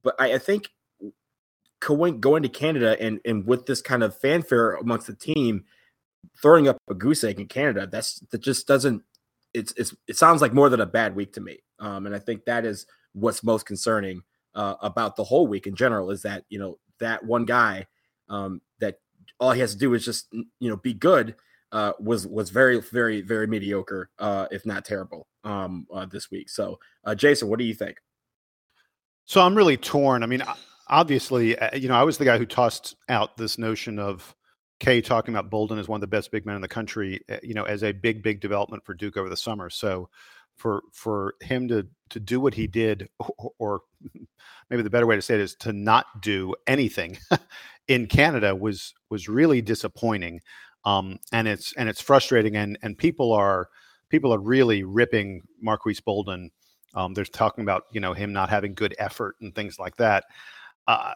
[0.02, 0.70] But I, I think
[1.84, 5.64] going going to Canada and and with this kind of fanfare amongst the team,
[6.40, 9.02] throwing up a goose egg in Canada, that's that just doesn't.
[9.52, 11.58] It's it's it sounds like more than a bad week to me.
[11.78, 14.22] Um, and I think that is what's most concerning
[14.54, 17.86] uh, about the whole week in general is that you know that one guy
[18.28, 18.98] um, that
[19.38, 21.36] all he has to do is just you know be good
[21.72, 26.48] uh, was was very very very mediocre, uh, if not terrible, um, uh, this week.
[26.48, 27.98] So, uh, Jason, what do you think?
[29.26, 30.22] So I'm really torn.
[30.22, 30.42] I mean,
[30.88, 34.34] obviously, uh, you know, I was the guy who tossed out this notion of
[34.80, 37.38] Kay talking about Bolden as one of the best big men in the country, uh,
[37.42, 39.70] you know, as a big big development for Duke over the summer.
[39.70, 40.08] So
[40.56, 43.80] for for him to to do what he did, or, or
[44.70, 47.18] maybe the better way to say it is to not do anything
[47.88, 50.40] in Canada was was really disappointing
[50.84, 53.68] um, and it's and it's frustrating, and and people are
[54.08, 56.50] people are really ripping Marques Bolden.
[56.94, 60.24] Um, they're talking about you know him not having good effort and things like that.
[60.86, 61.14] Uh,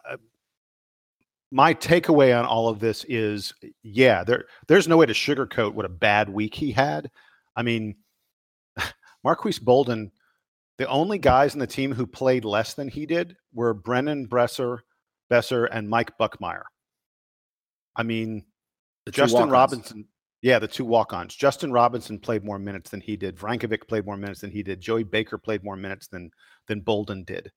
[1.51, 3.53] my takeaway on all of this is,
[3.83, 7.09] yeah, there there's no way to sugarcoat what a bad week he had.
[7.55, 7.95] I mean,
[9.23, 10.11] Marques Bolden,
[10.77, 14.83] the only guys in the team who played less than he did were Brennan Besser,
[15.31, 16.63] Boeser, and Mike Buckmire.
[17.95, 18.45] I mean,
[19.05, 19.49] The Justin.
[19.49, 20.05] Robinson,
[20.41, 21.35] yeah, the two walk-ons.
[21.35, 23.35] Justin Robinson played more minutes than he did.
[23.35, 24.79] Vrankovic played more minutes than he did.
[24.79, 26.31] Joey Baker played more minutes than
[26.67, 27.51] than Bolden did.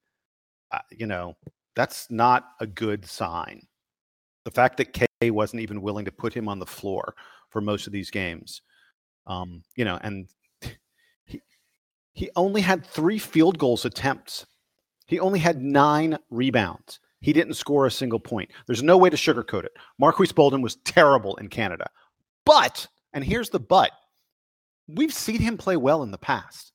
[0.73, 1.37] Uh, you know,
[1.75, 3.67] that's not a good sign.
[4.45, 7.15] The fact that Kay wasn't even willing to put him on the floor
[7.51, 8.63] for most of these games,
[9.27, 10.29] um, you know, and
[11.25, 11.41] he
[12.13, 14.47] he only had three field goals attempts.
[15.07, 17.01] He only had nine rebounds.
[17.21, 18.51] He didn't score a single point.
[18.67, 19.73] There's no way to sugarcoat it.
[19.99, 21.89] Marques Bolden was terrible in Canada.
[22.45, 23.93] But, and here's the but,
[24.89, 26.73] we've seen him play well in the past.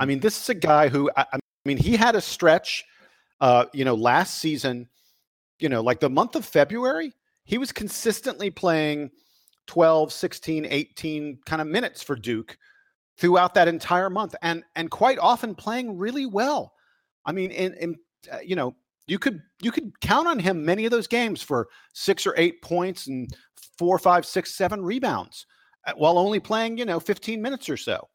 [0.00, 2.84] I mean, this is a guy who, I, I mean, he had a stretch,
[3.40, 4.88] uh, you know, last season,
[5.58, 7.12] you know, like the month of February,
[7.44, 9.10] he was consistently playing
[9.66, 12.56] 12, 16, 18 kind of minutes for Duke
[13.16, 16.72] throughout that entire month and and quite often playing really well.
[17.26, 17.96] I mean, in, in
[18.32, 18.74] uh, you know,
[19.06, 22.62] you could you could count on him many of those games for six or eight
[22.62, 23.28] points and
[23.78, 25.46] four, five, six, seven rebounds
[25.86, 28.08] uh, while only playing you know 15 minutes or so.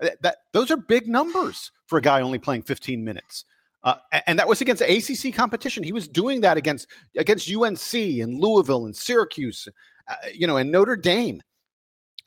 [0.00, 3.44] That, that those are big numbers for a guy only playing 15 minutes.
[3.82, 5.82] Uh, and that was against ACC competition.
[5.84, 9.68] He was doing that against against UNC and Louisville and Syracuse,
[10.08, 11.40] uh, you know, and Notre Dame.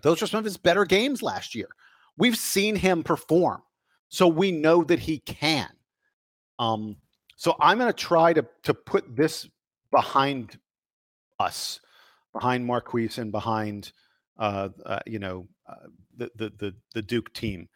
[0.02, 1.68] Those are some of his better games last year.
[2.18, 3.62] We've seen him perform,
[4.08, 5.70] so we know that he can.
[6.60, 6.96] Um,
[7.36, 9.48] so I'm going to try to to put this
[9.92, 10.58] behind
[11.40, 11.80] us,
[12.34, 13.92] behind Marques and behind
[14.38, 17.68] uh, uh, you know uh, the, the the the Duke team.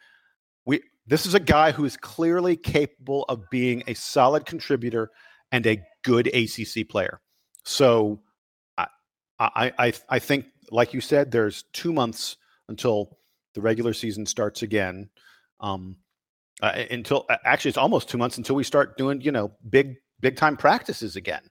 [0.64, 5.10] We this is a guy who is clearly capable of being a solid contributor
[5.52, 7.20] and a good ACC player.
[7.64, 8.20] So
[9.38, 12.36] I I I, think, like you said, there's two months
[12.68, 13.18] until
[13.54, 15.10] the regular season starts again.
[15.60, 15.96] Um,
[16.62, 20.36] uh, until actually it's almost two months until we start doing you know big big
[20.36, 21.42] time practices again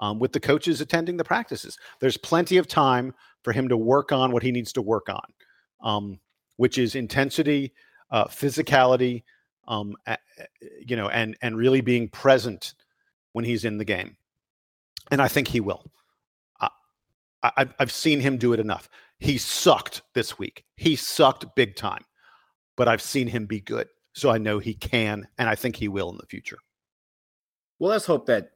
[0.00, 4.10] um, with the coaches attending the practices there's plenty of time for him to work
[4.10, 5.22] on what he needs to work on
[5.84, 6.18] um,
[6.56, 7.72] which is intensity
[8.10, 9.22] uh, physicality
[9.66, 9.94] um,
[10.86, 12.74] you know and and really being present
[13.32, 14.16] when he's in the game.
[15.10, 15.84] And i think he will.
[17.40, 18.88] I, i've seen him do it enough.
[19.20, 20.64] He sucked this week.
[20.76, 22.04] He sucked big time.
[22.76, 25.88] But i've seen him be good so I know he can, and I think he
[25.88, 26.58] will in the future.
[27.78, 28.50] Well, let's hope that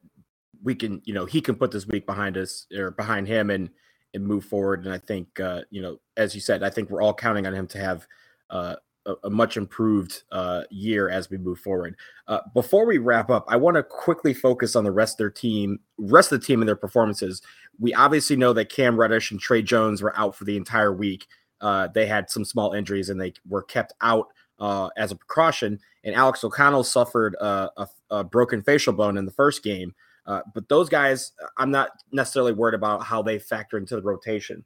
[0.61, 3.69] we can, you know, he can put this week behind us or behind him and
[4.13, 4.85] and move forward.
[4.85, 7.53] And I think, uh, you know, as you said, I think we're all counting on
[7.53, 8.05] him to have
[8.49, 11.95] uh, a, a much improved uh, year as we move forward.
[12.27, 15.29] Uh, before we wrap up, I want to quickly focus on the rest of their
[15.29, 17.41] team, rest of the team and their performances.
[17.79, 21.27] We obviously know that Cam Reddish and Tre Jones were out for the entire week.
[21.61, 24.27] Uh, they had some small injuries and they were kept out
[24.59, 25.79] uh, as a precaution.
[26.03, 29.95] And Alex O'Connell suffered uh, a, a broken facial bone in the first game.
[30.25, 34.63] Uh, but those guys, I'm not necessarily worried about how they factor into the rotation.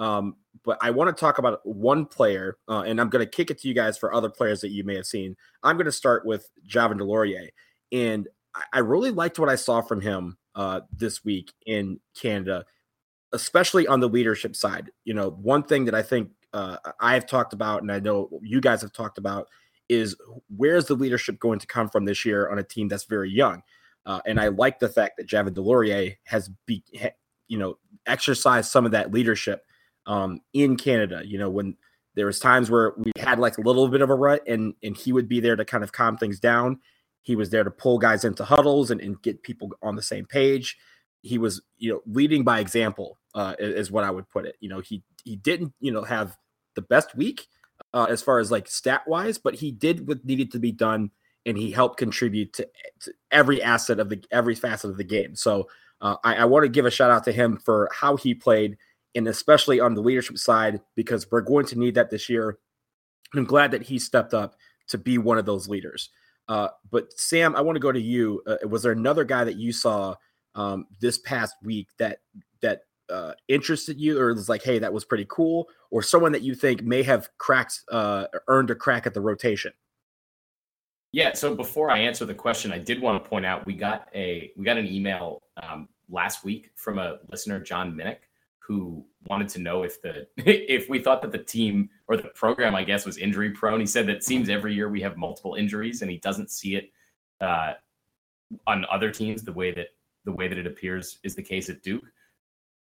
[0.00, 3.50] Um, but I want to talk about one player, uh, and I'm going to kick
[3.50, 5.36] it to you guys for other players that you may have seen.
[5.62, 7.48] I'm going to start with Javin DeLaurier,
[7.92, 12.64] and I, I really liked what I saw from him uh, this week in Canada,
[13.32, 14.90] especially on the leadership side.
[15.04, 18.30] You know, one thing that I think uh, I have talked about, and I know
[18.42, 19.48] you guys have talked about,
[19.90, 20.16] is
[20.56, 23.62] where's the leadership going to come from this year on a team that's very young?
[24.06, 27.10] Uh, and I like the fact that Javin DeLaurier has be, ha,
[27.48, 29.62] you know, exercised some of that leadership
[30.06, 31.22] um, in Canada.
[31.24, 31.76] You know, when
[32.14, 34.96] there was times where we had like a little bit of a rut, and and
[34.96, 36.80] he would be there to kind of calm things down.
[37.22, 40.24] He was there to pull guys into huddles and, and get people on the same
[40.24, 40.78] page.
[41.22, 44.56] He was, you know, leading by example, uh, is what I would put it.
[44.60, 46.36] You know, he he didn't, you know, have
[46.74, 47.46] the best week
[47.92, 51.10] uh, as far as like stat wise, but he did what needed to be done,
[51.44, 52.68] and he helped contribute to,
[53.00, 55.36] to every asset of the every facet of the game.
[55.36, 55.68] So
[56.00, 58.78] uh, I, I want to give a shout out to him for how he played,
[59.14, 62.58] and especially on the leadership side because we're going to need that this year.
[63.34, 64.54] I'm glad that he stepped up
[64.88, 66.10] to be one of those leaders.
[66.48, 68.42] Uh, but Sam, I want to go to you.
[68.46, 70.16] Uh, was there another guy that you saw
[70.54, 72.18] um, this past week that
[72.60, 76.42] that uh, interested you, or was like, hey, that was pretty cool, or someone that
[76.42, 79.72] you think may have cracked, uh, earned a crack at the rotation?
[81.12, 81.32] Yeah.
[81.34, 84.52] So before I answer the question, I did want to point out we got a
[84.56, 88.18] we got an email um, last week from a listener, John Minnick,
[88.70, 92.76] who wanted to know if the if we thought that the team or the program,
[92.76, 93.80] I guess, was injury prone.
[93.80, 96.76] He said that it seems every year we have multiple injuries, and he doesn't see
[96.76, 96.92] it
[97.40, 97.72] uh,
[98.68, 99.88] on other teams the way that
[100.24, 102.04] the way that it appears is the case at Duke.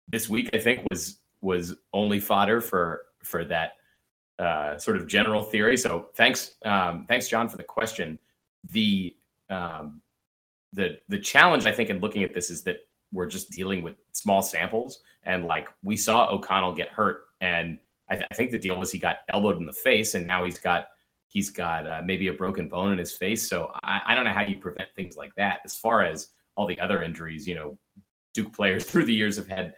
[0.07, 3.71] This week, I think was was only fodder for for that
[4.37, 5.75] uh, sort of general theory.
[5.75, 8.19] So thanks, um, thanks, John, for the question.
[8.69, 9.15] The
[9.49, 10.01] um,
[10.71, 12.77] the the challenge I think in looking at this is that
[13.11, 15.01] we're just dealing with small samples.
[15.23, 17.77] And like we saw O'Connell get hurt, and
[18.09, 20.45] I, th- I think the deal was he got elbowed in the face, and now
[20.45, 20.87] he's got
[21.27, 23.47] he's got uh, maybe a broken bone in his face.
[23.47, 25.59] So I, I don't know how you prevent things like that.
[25.63, 27.77] As far as all the other injuries, you know,
[28.33, 29.73] Duke players through the years have had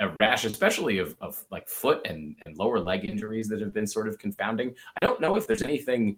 [0.00, 3.86] a rash, especially of, of like foot and, and lower leg injuries that have been
[3.86, 4.74] sort of confounding.
[5.00, 6.16] I don't know if there's anything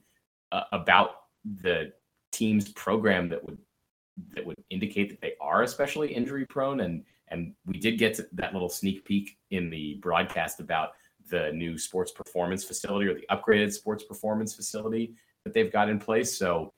[0.53, 1.11] uh, about
[1.63, 1.93] the
[2.33, 3.59] team's program that would
[4.35, 8.53] that would indicate that they are especially injury prone and and we did get that
[8.53, 10.91] little sneak peek in the broadcast about
[11.29, 15.15] the new sports performance facility or the upgraded sports performance facility
[15.45, 16.37] that they've got in place.
[16.37, 16.73] So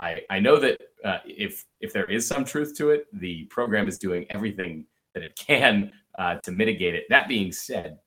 [0.00, 3.88] i i know that uh, if if there is some truth to it the program
[3.88, 7.04] is doing everything that it can uh, to mitigate it.
[7.08, 7.98] That being said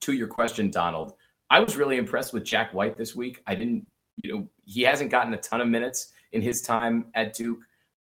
[0.00, 1.14] to your question donald
[1.50, 3.42] i was really impressed with jack white this week.
[3.46, 3.86] I didn't
[4.22, 7.60] you know he hasn't gotten a ton of minutes in his time at Duke.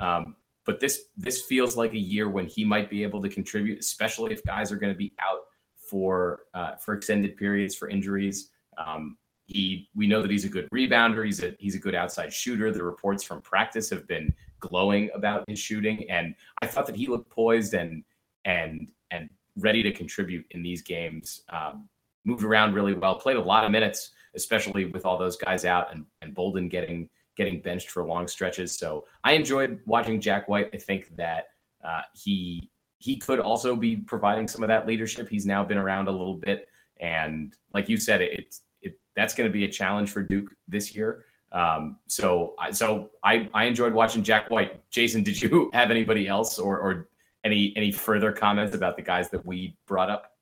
[0.00, 0.36] Um,
[0.66, 4.32] but this this feels like a year when he might be able to contribute, especially
[4.32, 5.40] if guys are going to be out
[5.76, 8.50] for uh, for extended periods for injuries.
[8.76, 11.24] Um, he we know that he's a good rebounder.
[11.24, 12.72] He's a he's a good outside shooter.
[12.72, 17.06] The reports from practice have been glowing about his shooting, and I thought that he
[17.06, 18.02] looked poised and
[18.44, 21.42] and and ready to contribute in these games.
[21.48, 21.88] Um,
[22.24, 25.94] moved around really well, played a lot of minutes, especially with all those guys out
[25.94, 28.76] and and Bolden getting getting benched for long stretches.
[28.76, 30.70] So I enjoyed watching Jack White.
[30.72, 31.44] I think that
[31.84, 35.28] uh, he he could also be providing some of that leadership.
[35.28, 36.68] He's now been around a little bit,
[37.00, 40.94] and like you said, it's it, that's going to be a challenge for Duke this
[40.94, 41.24] year.
[41.52, 44.82] Um, so so I I enjoyed watching Jack White.
[44.90, 47.08] Jason, did you have anybody else or or
[47.44, 50.32] any any further comments about the guys that we brought up?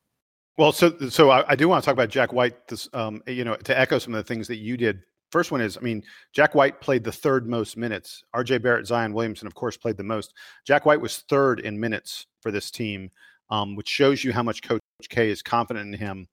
[0.57, 2.69] Well, so so I, I do want to talk about Jack White.
[2.69, 5.03] This, um, you know, to echo some of the things that you did
[5.35, 8.23] First one is, I mean, Jack White played the third most minutes.
[8.37, 10.33] RJ Barrett, Zion Williamson, of course, played the most.
[10.64, 13.11] Jack White was third in minutes for this team,
[13.51, 16.29] um, which shows you how much Coach K is confident in him.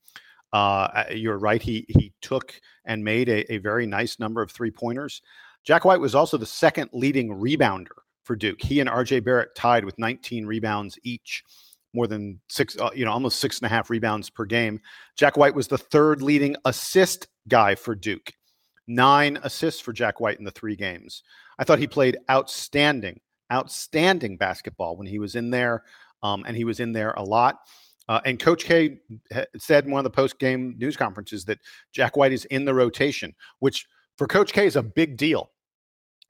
[0.54, 1.64] Uh, you're right.
[1.64, 2.54] He he took
[2.86, 5.24] and made a, a very nice number of three pointers.
[5.64, 8.62] Jack White was also the second leading rebounder for Duke.
[8.62, 11.44] He and RJ Barrett tied with 19 rebounds each
[11.96, 14.80] more than six, uh, you know, almost six and a half rebounds per game.
[15.18, 18.32] Jack White was the third leading assist guy for Duke
[18.96, 21.24] nine assists for Jack White in the three games.
[21.58, 23.20] I thought he played outstanding,
[23.52, 25.84] outstanding basketball when he was in there,
[26.24, 27.60] um, and he was in there a lot.
[28.08, 29.00] Uh, and Coach K
[29.58, 31.60] said in one of the post game news conferences that
[31.94, 35.52] Jack White is in the rotation, which for Coach K is a big deal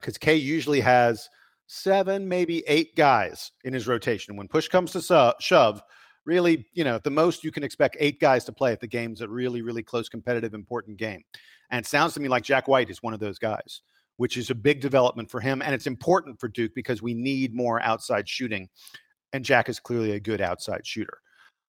[0.00, 1.28] because K usually has
[1.66, 4.36] seven, maybe eight guys in his rotation.
[4.36, 5.82] When push comes to shove,
[6.24, 9.20] really, you know, the most you can expect eight guys to play if the game's
[9.20, 11.22] a really, really close, competitive, important game.
[11.70, 13.82] And it sounds to me like Jack White is one of those guys,
[14.16, 15.62] which is a big development for him.
[15.62, 18.68] And it's important for Duke because we need more outside shooting.
[19.32, 21.18] And Jack is clearly a good outside shooter.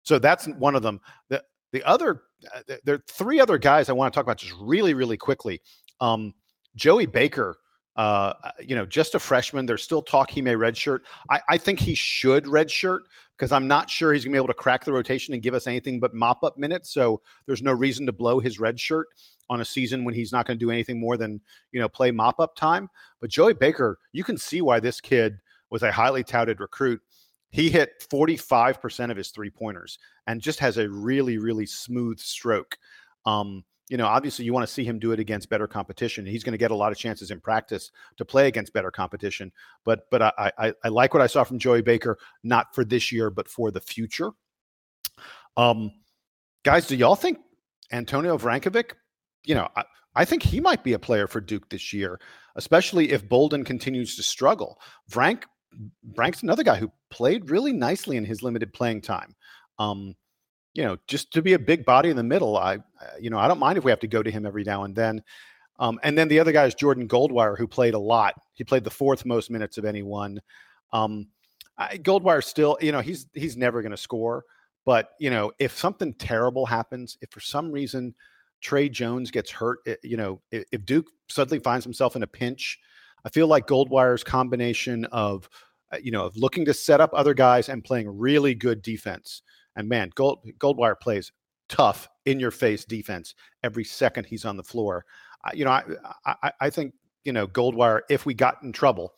[0.04, 1.00] So that's one of them.
[1.30, 4.54] The, the other, uh, there are three other guys I want to talk about just
[4.60, 5.62] really, really quickly.
[6.02, 6.34] Um,
[6.76, 7.58] Joey Baker
[7.96, 9.66] uh, uh, you know, just a freshman.
[9.66, 11.02] There's still talk he may redshirt.
[11.30, 13.02] I, I think he should redshirt
[13.38, 15.54] because I'm not sure he's going to be able to crack the rotation and give
[15.54, 16.92] us anything but mop up minutes.
[16.92, 19.08] So there's no reason to blow his red shirt
[19.50, 21.42] on a season when he's not going to do anything more than
[21.72, 22.90] you know play mop up time.
[23.20, 27.02] But Joey Baker, you can see why this kid was a highly touted recruit.
[27.50, 32.78] He hit 45% of his three pointers and just has a really, really smooth stroke.
[33.26, 36.26] Um, you know, obviously you want to see him do it against better competition.
[36.26, 39.52] He's going to get a lot of chances in practice to play against better competition.
[39.84, 43.12] But but I, I, I like what I saw from Joey Baker, not for this
[43.12, 44.32] year, but for the future.
[45.58, 45.92] Um,
[46.64, 47.40] guys, do y'all think
[47.92, 48.94] Antonio Vrankovic?
[49.44, 49.84] You know, I,
[50.16, 52.20] I think he might be a player for Duke this year,
[52.56, 54.80] especially if Bolden continues to struggle.
[55.10, 55.46] Frank
[56.16, 59.36] Frank's another guy who played really nicely in his limited playing time.
[59.80, 60.16] Um,
[60.74, 62.80] you know, just to be a big body in the middle, I,
[63.20, 64.96] you know, I don't mind if we have to go to him every now and
[64.96, 65.22] then.
[65.80, 68.36] Um, and then the other guy is Jordan Goldwire, who played a lot.
[68.54, 70.40] He played the fourth most minutes of anyone.
[70.92, 71.28] Um,
[71.78, 74.46] I, Goldwire still, you know, he's he's never going to score.
[74.86, 78.14] But you know, if something terrible happens, if for some reason
[78.62, 82.28] Tre Jones gets hurt, eh, you know, if, if Duke suddenly finds himself in a
[82.28, 82.80] pinch,
[83.26, 85.50] I feel like Goldwire's combination of,
[85.92, 89.42] uh, you know, of looking to set up other guys and playing really good defense
[89.76, 91.32] and man, Gold Goldwire plays
[91.70, 95.06] tough, in your face defense every second he's on the floor.
[95.54, 95.84] you know, I,
[96.26, 96.94] I, I think
[97.24, 99.14] you know Goldwire, if we got in trouble,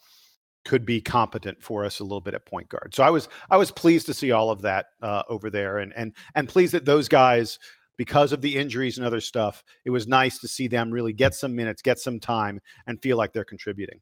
[0.63, 2.93] could be competent for us a little bit at point guard.
[2.95, 5.93] So I was I was pleased to see all of that uh, over there, and
[5.95, 7.59] and and pleased that those guys,
[7.97, 11.35] because of the injuries and other stuff, it was nice to see them really get
[11.35, 13.99] some minutes, get some time, and feel like they're contributing.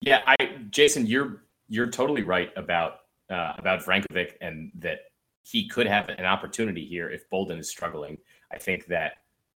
[0.00, 0.36] Yeah, I
[0.70, 3.01] Jason, you're you're totally right about
[3.32, 4.98] uh, about Vrankovic and that
[5.42, 8.18] he could have an opportunity here if Bolden is struggling.
[8.52, 9.14] I think that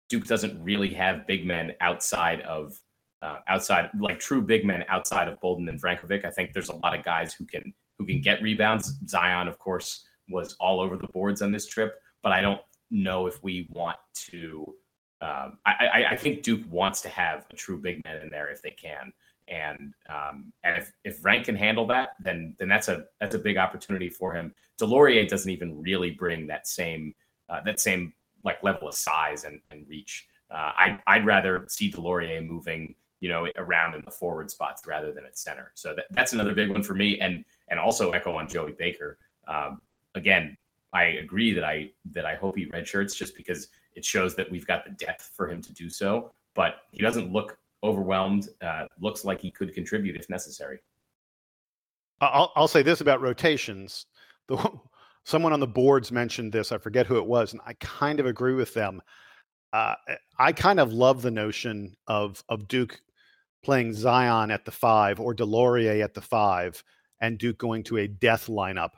[0.09, 2.79] Duke doesn't really have big men outside of
[3.21, 6.25] uh, outside like true big men outside of Bolden and Vrankovic.
[6.25, 8.97] I think there's a lot of guys who can who can get rebounds.
[9.07, 12.61] Zion, of course, was all over the boards on this trip, but I don't
[12.91, 13.97] know if we want
[14.29, 14.75] to.
[15.21, 18.49] Um, I, I, I, think Duke wants to have a true big man in there
[18.49, 19.13] if they can,
[19.47, 23.39] and um, and if if Rank can handle that, then then that's a that's a
[23.39, 24.53] big opportunity for him.
[24.79, 27.13] DeLaurier doesn't even really bring that same
[27.49, 28.13] uh, that same
[28.43, 30.27] like level of size and, and reach.
[30.51, 35.13] Uh, I, I'd rather see DeLaurier moving you know, around in the forward spots rather
[35.13, 35.71] than at center.
[35.75, 37.21] So that, that's another big one for me.
[37.21, 39.17] And and also echo on Joey Baker.
[39.47, 39.79] Um,
[40.13, 40.57] again,
[40.91, 44.67] I agree that I that I hope he redshirts just because it shows that we've
[44.67, 46.33] got the depth for him to do so.
[46.53, 48.49] But he doesn't look overwhelmed.
[48.61, 50.79] Uh, looks like he could contribute if necessary.
[52.21, 54.05] I'll, I'll say this about rotations.
[54.47, 54.57] The,
[55.25, 56.71] someone on the boards mentioned this.
[56.71, 59.01] I forget who it was, and I kind of agree with them.
[59.71, 59.95] Uh,
[60.37, 63.01] I kind of love the notion of of Duke
[63.63, 66.83] playing Zion at the five or DeLaurier at the five
[67.21, 68.89] and Duke going to a death lineup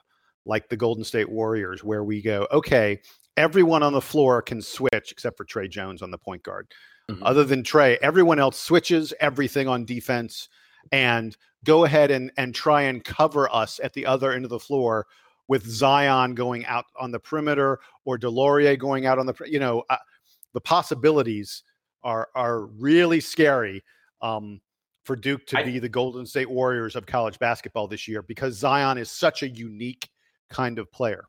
[0.46, 3.00] like the Golden State Warriors, where we go, okay,
[3.38, 6.68] everyone on the floor can switch except for Tre Jones on the point guard.
[7.10, 7.24] Mm-hmm.
[7.24, 10.50] Other than Tre, everyone else switches everything on defense
[10.92, 14.60] and go ahead and, and try and cover us at the other end of the
[14.60, 15.06] floor
[15.48, 19.84] with Zion going out on the perimeter or DeLaurier going out on the, you know,
[19.90, 19.98] uh,
[20.54, 21.64] the possibilities
[22.04, 23.84] are are really scary
[24.22, 24.62] um,
[25.04, 28.56] for Duke to I, be the Golden State Warriors of college basketball this year because
[28.56, 30.10] Zion is such a unique
[30.50, 31.26] kind of player.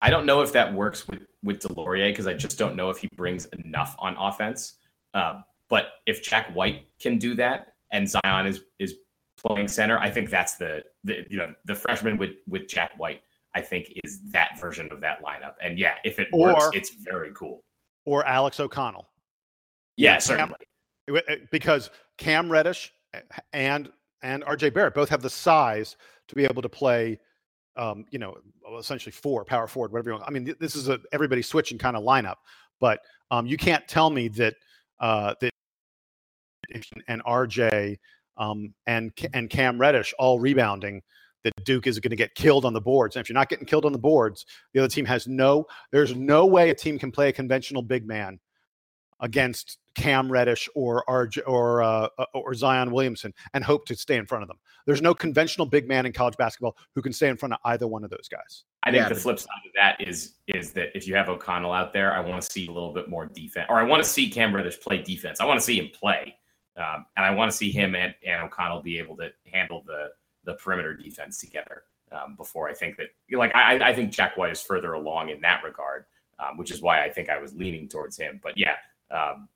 [0.00, 2.98] I don't know if that works with with DeLaurier because I just don't know if
[2.98, 4.74] he brings enough on offense.
[5.14, 8.94] Uh, but if Jack White can do that and Zion is is
[9.36, 13.22] playing center, I think that's the the you know the freshman with with Jack White.
[13.54, 15.54] I think is that version of that lineup.
[15.62, 17.64] And yeah, if it or, works, it's very cool.
[18.04, 19.08] Or Alex O'Connell.
[19.96, 20.56] Yeah, certainly.
[21.50, 22.92] Because Cam Reddish
[23.52, 23.90] and
[24.22, 25.96] and RJ Barrett both have the size
[26.28, 27.18] to be able to play,
[27.76, 28.36] um, you know,
[28.78, 30.28] essentially four power forward, whatever you want.
[30.28, 32.36] I mean, this is a everybody switching kind of lineup,
[32.80, 33.00] but
[33.30, 34.54] um, you can't tell me that
[35.00, 35.50] uh, that
[37.08, 37.96] and RJ
[38.36, 41.02] um, and and Cam Reddish all rebounding
[41.44, 43.16] that Duke is going to get killed on the boards.
[43.16, 44.44] And if you're not getting killed on the boards,
[44.74, 45.66] the other team has no.
[45.92, 48.38] There's no way a team can play a conventional big man
[49.20, 54.16] against Cam Reddish or RJ, or uh, uh, or Zion Williamson and hope to stay
[54.16, 54.58] in front of them.
[54.86, 57.86] There's no conventional big man in college basketball who can stay in front of either
[57.86, 58.64] one of those guys.
[58.84, 61.72] I think yeah, the flip side of that is is that if you have O'Connell
[61.72, 64.08] out there, I want to see a little bit more defense, or I want to
[64.08, 65.40] see Cam Reddish play defense.
[65.40, 66.36] I want to see him play,
[66.76, 70.10] um, and I want to see him and, and O'Connell be able to handle the
[70.44, 71.82] the perimeter defense together.
[72.10, 75.42] Um, before I think that, like, I, I think Jack White is further along in
[75.42, 76.06] that regard,
[76.38, 78.40] um, which is why I think I was leaning towards him.
[78.42, 78.76] But yeah,
[79.10, 79.48] um,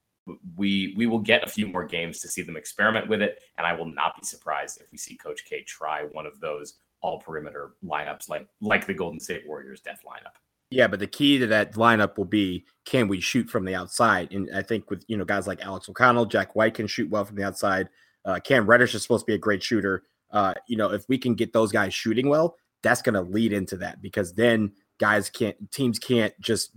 [0.56, 3.66] we we will get a few more games to see them experiment with it, and
[3.66, 7.18] I will not be surprised if we see Coach K try one of those all
[7.18, 10.36] perimeter lineups like like the Golden State Warriors death lineup.
[10.70, 14.32] Yeah, but the key to that lineup will be can we shoot from the outside?
[14.32, 17.24] And I think with you know guys like Alex O'Connell, Jack White can shoot well
[17.24, 17.88] from the outside.
[18.24, 20.04] Uh, Cam Reddish is supposed to be a great shooter.
[20.30, 23.52] Uh, you know, if we can get those guys shooting well, that's going to lead
[23.52, 26.70] into that because then guys can't teams can't just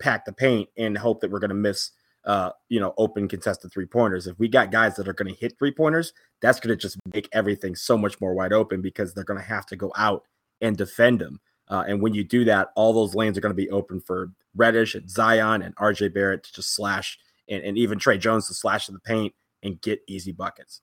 [0.00, 1.92] pack the paint and hope that we're going to miss
[2.28, 4.26] uh, you know, open contested three pointers.
[4.26, 6.12] If we got guys that are going to hit three pointers,
[6.42, 9.46] that's going to just make everything so much more wide open because they're going to
[9.46, 10.24] have to go out
[10.60, 11.40] and defend them.
[11.68, 14.30] Uh, and when you do that, all those lanes are going to be open for
[14.54, 17.18] Reddish and Zion and RJ Barrett to just slash
[17.48, 20.82] and, and even Tre Jones to slash in the paint and get easy buckets.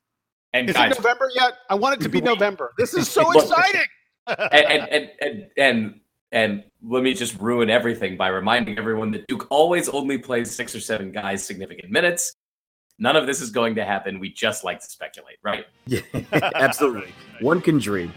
[0.53, 1.53] And is guys, it November yet?
[1.69, 2.73] I want it to be November.
[2.75, 3.85] This is so exciting.
[4.27, 5.99] and, and, and, and
[6.31, 10.75] and let me just ruin everything by reminding everyone that Duke always only plays six
[10.75, 12.35] or seven guys significant minutes.
[12.97, 14.19] None of this is going to happen.
[14.19, 15.65] We just like to speculate, right?
[15.87, 16.01] Yeah,
[16.31, 17.13] absolutely.
[17.41, 18.11] One can dream.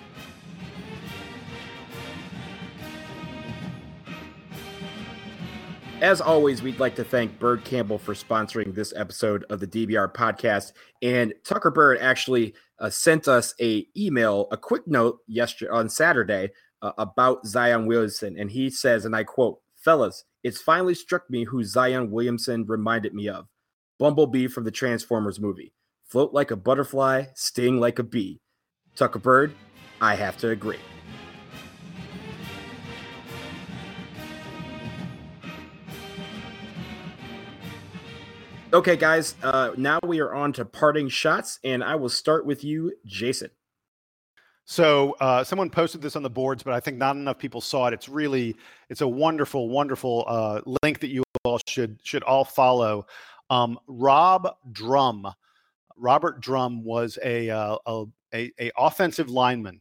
[6.01, 10.15] As always, we'd like to thank Byrd Campbell for sponsoring this episode of the DBR
[10.15, 10.73] podcast.
[11.03, 16.51] And Tucker Byrd actually uh, sent us a email, a quick note yesterday on Saturday
[16.83, 21.45] uh, about Zion Williamson, and he says, and I quote, "Fellas, it's finally struck me
[21.45, 23.47] who Zion Williamson reminded me of:
[23.99, 25.73] Bumblebee from the Transformers movie.
[26.07, 28.41] Float like a butterfly, sting like a bee.
[28.97, 29.55] Tucker Byrd,
[30.01, 30.79] I have to agree."
[38.71, 39.35] Okay, guys.
[39.43, 43.49] Uh, now we are on to parting shots, and I will start with you, Jason.
[44.71, 47.87] So uh, someone posted this on the boards, but I think not enough people saw
[47.87, 47.95] it.
[47.95, 48.55] It's really,
[48.91, 53.07] it's a wonderful, wonderful uh, link that you all should should all follow.
[53.49, 55.27] Um, Rob Drum,
[55.97, 58.05] Robert Drum was a, uh, a,
[58.35, 59.81] a, offensive lineman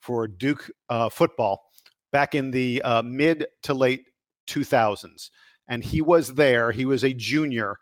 [0.00, 1.70] for Duke uh, football
[2.10, 4.06] back in the uh, mid to late
[4.48, 5.30] 2000s,
[5.68, 6.72] and he was there.
[6.72, 7.78] He was a junior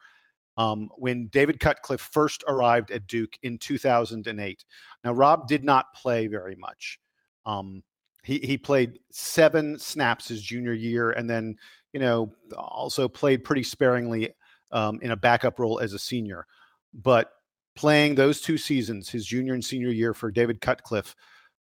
[0.57, 4.65] um, when David Cutcliffe first arrived at Duke in 2008.
[5.05, 6.99] Now, Rob did not play very much.
[7.47, 7.83] Um,
[8.23, 11.57] he, he played seven snaps his junior year and then,
[11.93, 14.33] you know, also played pretty sparingly
[14.71, 16.47] um, in a backup role as a senior.
[16.95, 17.33] But
[17.75, 21.17] playing those two seasons, his junior and senior year for David Cutcliffe,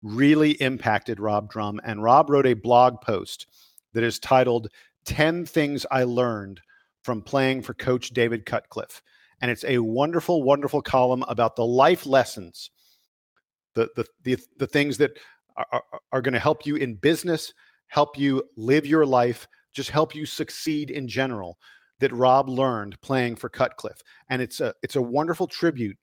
[0.01, 1.79] really impacted Rob Drum.
[1.83, 3.47] And Rob wrote a blog post
[3.93, 4.69] that is titled
[5.05, 6.61] 10 Things I Learned
[7.07, 9.01] from playing for Coach David Cutcliffe.
[9.39, 12.69] And it's a wonderful, wonderful column about the life lessons,
[13.75, 15.17] the, the, the, the things that
[15.55, 17.53] are, are, are going to help you in business,
[17.87, 21.57] help you live your life, just help you succeed in general
[22.01, 24.01] that Rob learned playing for Cutcliffe.
[24.29, 25.97] And it's a, it's a wonderful tribute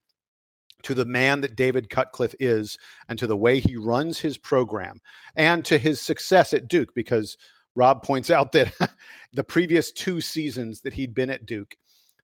[0.85, 2.79] to the man that David Cutcliffe is
[3.11, 5.01] and to the way he runs his program
[5.37, 7.37] and to his success at Duke because
[7.75, 8.73] Rob points out that
[9.33, 11.77] the previous two seasons that he'd been at Duke,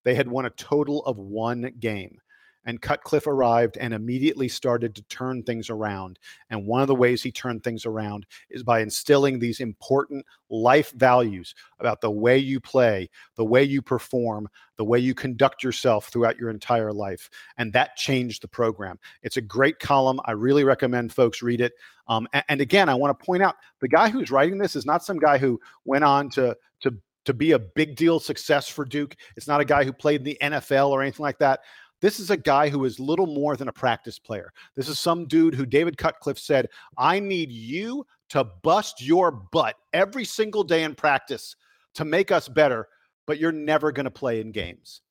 [0.04, 2.18] they had won a total of one game.
[2.64, 6.18] And Cutcliffe arrived and immediately started to turn things around.
[6.50, 10.92] And one of the ways he turned things around is by instilling these important life
[10.92, 16.08] values about the way you play, the way you perform, the way you conduct yourself
[16.08, 17.30] throughout your entire life.
[17.56, 18.98] And that changed the program.
[19.22, 20.20] It's a great column.
[20.24, 21.72] I really recommend folks read it.
[22.08, 24.84] Um, and, and again, I want to point out the guy who's writing this is
[24.84, 26.94] not some guy who went on to to
[27.24, 29.14] to be a big deal success for Duke.
[29.36, 31.60] It's not a guy who played in the NFL or anything like that.
[32.00, 34.52] This is a guy who is little more than a practice player.
[34.74, 39.76] This is some dude who David Cutcliffe said, I need you to bust your butt
[39.92, 41.56] every single day in practice
[41.94, 42.88] to make us better,
[43.26, 45.02] but you're never going to play in games.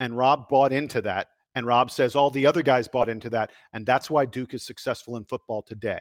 [0.00, 1.28] And Rob bought into that.
[1.54, 3.50] And Rob says all the other guys bought into that.
[3.72, 6.00] And that's why Duke is successful in football today.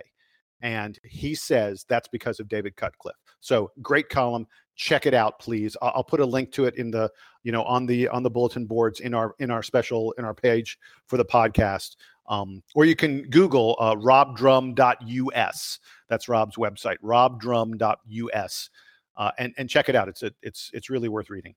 [0.61, 3.15] And he says that's because of David Cutcliffe.
[3.39, 4.47] So great column
[4.77, 5.75] check it out please.
[5.81, 7.11] I'll put a link to it in the
[7.43, 10.33] you know on the on the bulletin boards in our in our special in our
[10.33, 11.97] page for the podcast.
[12.29, 18.69] Um, or you can google uh, robdrum.us that's rob's website robdrum.us
[19.17, 20.07] uh, and and check it out.
[20.07, 21.55] It's a, it's it's really worth reading.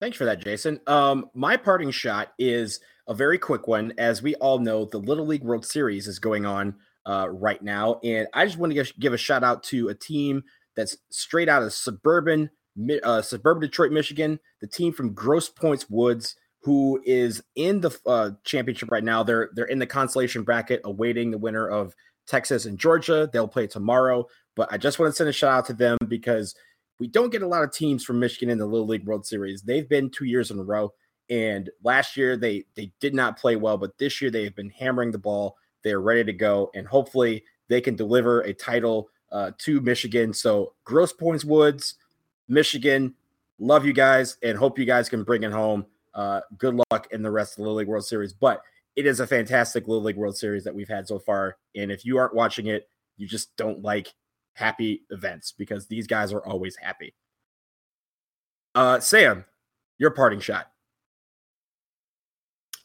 [0.00, 0.80] Thanks for that jason.
[0.86, 3.92] Um, my parting shot is a very quick one.
[3.98, 8.00] As we all know the little league world series is going on uh, right now.
[8.02, 10.42] And i just want to give a shout out to a team
[10.76, 12.50] that's straight out of suburban
[13.02, 14.38] uh, suburban Detroit, Michigan.
[14.60, 19.22] The team from Grosse Pointe Woods, who is in the uh, championship right now.
[19.22, 21.94] They're they're in the consolation bracket, awaiting the winner of
[22.26, 23.28] Texas and Georgia.
[23.32, 24.26] They'll play tomorrow.
[24.54, 26.54] But I just want to send a shout out to them because
[26.98, 29.62] we don't get a lot of teams from Michigan in the Little League World Series.
[29.62, 30.92] They've been two years in a row,
[31.28, 34.70] and last year they they did not play well, but this year they have been
[34.70, 35.56] hammering the ball.
[35.84, 40.32] They are ready to go, and hopefully they can deliver a title uh, to Michigan.
[40.32, 41.94] So Grosse Pointe Woods,
[42.48, 43.14] Michigan,
[43.58, 45.86] love you guys and hope you guys can bring it home.
[46.14, 48.32] Uh, good luck in the rest of the Little League World Series.
[48.32, 48.62] But
[48.94, 51.58] it is a fantastic Little League World Series that we've had so far.
[51.74, 54.14] And if you aren't watching it, you just don't like
[54.54, 57.14] happy events because these guys are always happy.
[58.74, 59.44] Uh, Sam,
[59.98, 60.70] your parting shot.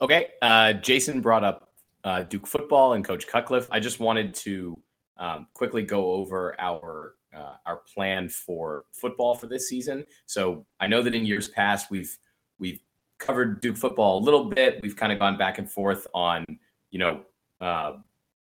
[0.01, 0.27] Okay.
[0.41, 1.73] Uh, Jason brought up
[2.03, 3.67] uh, Duke football and Coach Cutcliffe.
[3.71, 4.77] I just wanted to
[5.21, 10.05] um, quickly go over our uh, our plan for football for this season.
[10.25, 12.17] So I know that in years past we've
[12.59, 12.79] we've
[13.19, 14.81] covered Duke football a little bit.
[14.81, 16.43] We've kind of gone back and forth on
[16.89, 17.21] you know
[17.61, 17.93] uh,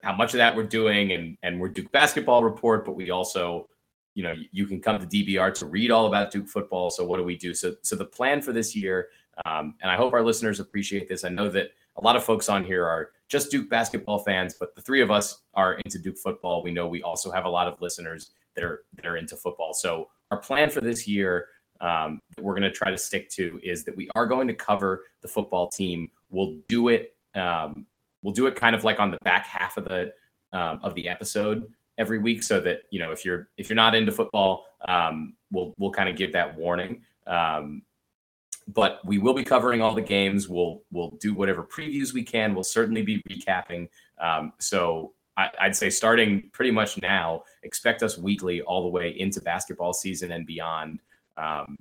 [0.03, 3.69] how much of that we're doing, and and we're Duke basketball report, but we also
[4.15, 6.91] you know you can come to DBR to read all about Duke football.
[6.91, 7.55] So what do we do?
[7.55, 9.09] So so the plan for this year,
[9.45, 11.23] um, and I hope our listeners appreciate this.
[11.23, 14.75] I know that a lot of folks on here are just Duke basketball fans, but
[14.75, 16.63] the three of us are into Duke football.
[16.63, 19.75] We know we also have a lot of listeners that are that are into football.
[19.75, 21.47] So our plan for this year
[21.81, 24.55] um, that we're going to try to stick to is that we are going to
[24.55, 26.11] cover the football team.
[26.31, 27.17] We'll do it.
[27.35, 27.87] Um,
[28.23, 30.13] we'll do it kind of like on the back half of the
[30.53, 31.67] um, of the episode
[31.99, 35.75] every week, so that you know if you're if you're not into football, um, we'll
[35.79, 37.03] we'll kind of give that warning.
[37.27, 37.83] Um,
[38.69, 40.49] but we will be covering all the games.
[40.49, 42.55] We'll we'll do whatever previews we can.
[42.55, 43.89] We'll certainly be recapping.
[44.19, 49.19] Um, so I, would say starting pretty much now, expect us weekly all the way
[49.19, 51.01] into basketball season and beyond.
[51.37, 51.79] Um,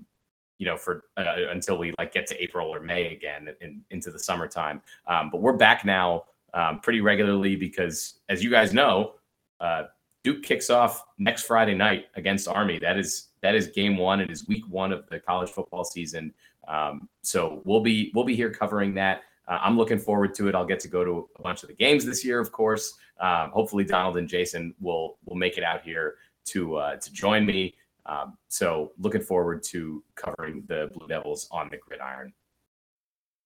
[0.58, 4.12] you know, for uh, until we like get to April or May again and into
[4.12, 4.80] the summertime.
[5.08, 9.16] Um, but we're back now um, pretty regularly because, as you guys know,
[9.60, 9.86] uh,
[10.24, 12.78] Duke kicks off next Friday night against Army.
[12.78, 14.20] That is that is game one.
[14.20, 16.34] It is week one of the college football season.
[16.72, 19.24] Um, so we'll be we'll be here covering that.
[19.48, 20.56] Uh, I'm looking forward to it.
[20.56, 22.94] I'll get to go to a bunch of the games this year, of course.
[23.20, 26.16] Um, hopefully, Donald and Jason will will make it out here
[26.46, 27.76] to uh, to join me.
[28.06, 32.34] Um, so looking forward to covering the Blue Devils on the gridiron.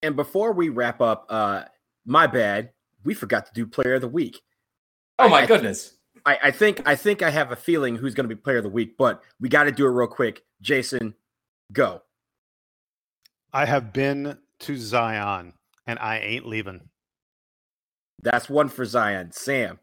[0.01, 1.63] And before we wrap up, uh,
[2.05, 2.71] my bad,
[3.03, 4.41] we forgot to do Player of the Week.
[5.17, 5.97] Oh my I, goodness!
[6.25, 8.63] I, I think I think I have a feeling who's going to be Player of
[8.63, 10.43] the Week, but we got to do it real quick.
[10.61, 11.15] Jason,
[11.73, 12.01] go.
[13.55, 15.53] I have been to Zion,
[15.87, 16.81] and I ain't leaving.
[18.21, 19.31] That's one for Zion.
[19.31, 19.79] Sam.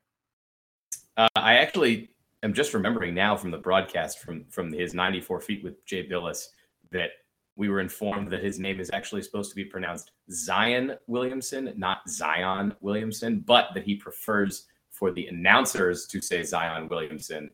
[1.16, 2.10] Uh, I actually
[2.42, 6.48] am just remembering now from the broadcast from from his 94 feet with Jay Bilas
[6.90, 7.12] that
[7.56, 12.06] we were informed that his name is actually supposed to be pronounced Zion Williamson, not
[12.10, 17.48] Zion Williamson, but that he prefers for the announcers to say Zion Williamson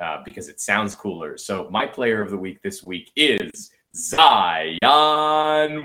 [0.00, 1.36] uh, because it sounds cooler.
[1.36, 4.78] So my player of the week this week is Zion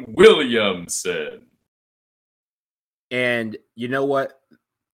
[0.07, 1.47] Williamson.
[3.11, 4.39] And you know what?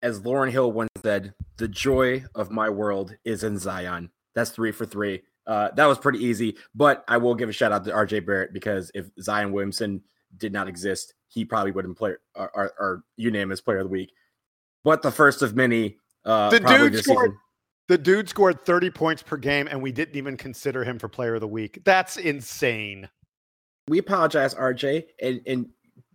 [0.02, 4.10] As Lauryn Hill once said, the joy of my world is in Zion.
[4.34, 5.22] That's three for three.
[5.46, 8.52] Uh, that was pretty easy, but I will give a shout out to RJ Barrett
[8.52, 10.02] because if Zion Williamson
[10.36, 14.12] did not exist, he probably wouldn't play our, our, our unanimous player of the week.
[14.84, 15.96] But the first of many.
[16.24, 17.32] Uh, the dude scored.
[17.90, 21.34] The dude scored 30 points per game, and we didn't even consider him for player
[21.34, 21.80] of the week.
[21.84, 23.08] That's insane.
[23.88, 25.68] We apologize, RJ, and and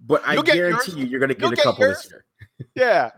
[0.07, 2.03] but I guarantee you, you're going to get a couple yours.
[2.03, 2.25] this year.
[2.75, 3.11] Yeah.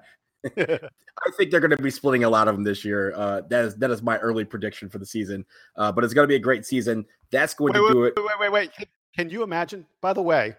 [0.58, 3.14] I think they're going to be splitting a lot of them this year.
[3.16, 5.46] Uh, that is that is my early prediction for the season.
[5.76, 7.06] Uh, but it's going to be a great season.
[7.30, 8.14] That's going wait, to wait, do it.
[8.18, 8.88] Wait, wait, wait.
[9.16, 9.86] Can you imagine?
[10.02, 10.56] By the way,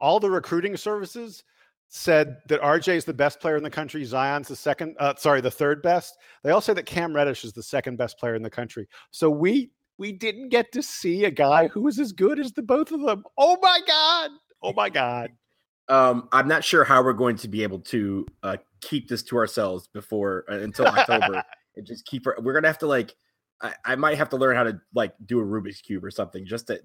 [0.00, 1.44] all the recruiting services
[1.88, 4.04] said that RJ is the best player in the country.
[4.04, 4.96] Zion's the second.
[4.98, 6.16] Uh, sorry, the third best.
[6.42, 8.88] They all say that Cam Reddish is the second best player in the country.
[9.10, 12.62] So we we didn't get to see a guy who was as good as the
[12.62, 13.24] both of them.
[13.38, 14.30] Oh my god!
[14.62, 15.30] Oh my god!
[15.88, 19.36] Um, I'm not sure how we're going to be able to uh, keep this to
[19.36, 21.44] ourselves before uh, until October
[21.76, 22.26] and just keep.
[22.26, 23.14] We're gonna have to like.
[23.62, 26.44] I, I might have to learn how to like do a Rubik's cube or something
[26.44, 26.80] just to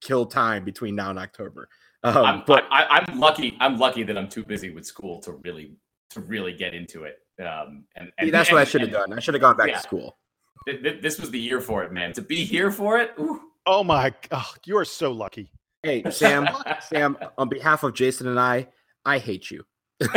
[0.00, 1.68] kill time between now and October.
[2.04, 3.56] Um, I'm, but I, am lucky.
[3.60, 5.76] I'm lucky that I'm too busy with school to really
[6.10, 7.16] to really get into it.
[7.40, 9.12] Um, and, and that's and, what I should have done.
[9.12, 9.76] I should have gone back yeah.
[9.76, 10.18] to school.
[10.66, 12.12] This was the year for it, man.
[12.12, 13.12] To be here for it.
[13.18, 13.40] Ooh.
[13.66, 14.14] Oh my!
[14.30, 15.50] Oh, you are so lucky.
[15.82, 16.48] Hey, Sam.
[16.80, 18.68] Sam, on behalf of Jason and I,
[19.04, 19.64] I hate you.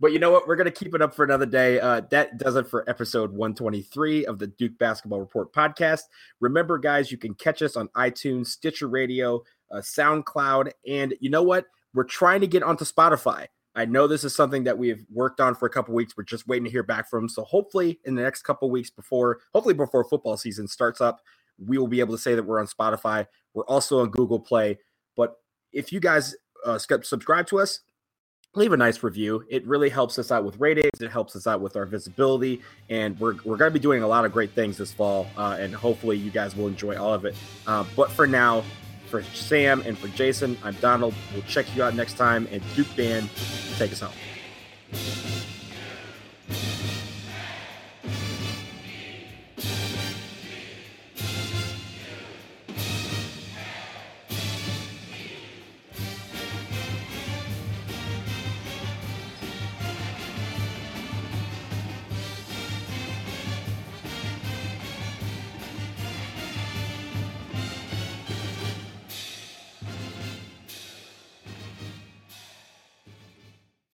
[0.00, 0.46] but you know what?
[0.46, 1.80] We're going to keep it up for another day.
[1.80, 6.02] Uh, that does it for episode 123 of the Duke Basketball Report podcast.
[6.40, 11.42] Remember, guys, you can catch us on iTunes, Stitcher Radio, uh, SoundCloud, and you know
[11.42, 11.66] what?
[11.94, 13.46] We're trying to get onto Spotify.
[13.74, 16.16] I know this is something that we've worked on for a couple weeks.
[16.16, 17.28] We're just waiting to hear back from.
[17.28, 21.20] So hopefully, in the next couple weeks before, hopefully before football season starts up,
[21.58, 23.26] we will be able to say that we're on Spotify.
[23.54, 24.78] We're also on Google Play.
[25.16, 25.36] But
[25.72, 26.34] if you guys
[26.64, 27.80] uh, subscribe to us,
[28.56, 29.44] leave a nice review.
[29.48, 31.00] It really helps us out with ratings.
[31.00, 34.08] It helps us out with our visibility, and we're we're going to be doing a
[34.08, 37.24] lot of great things this fall, uh, and hopefully you guys will enjoy all of
[37.24, 37.34] it.
[37.66, 38.64] Uh, but for now,
[39.08, 41.14] for Sam and for Jason, I'm Donald.
[41.32, 43.30] We'll check you out next time, and Duke Band,
[43.76, 45.35] take us home.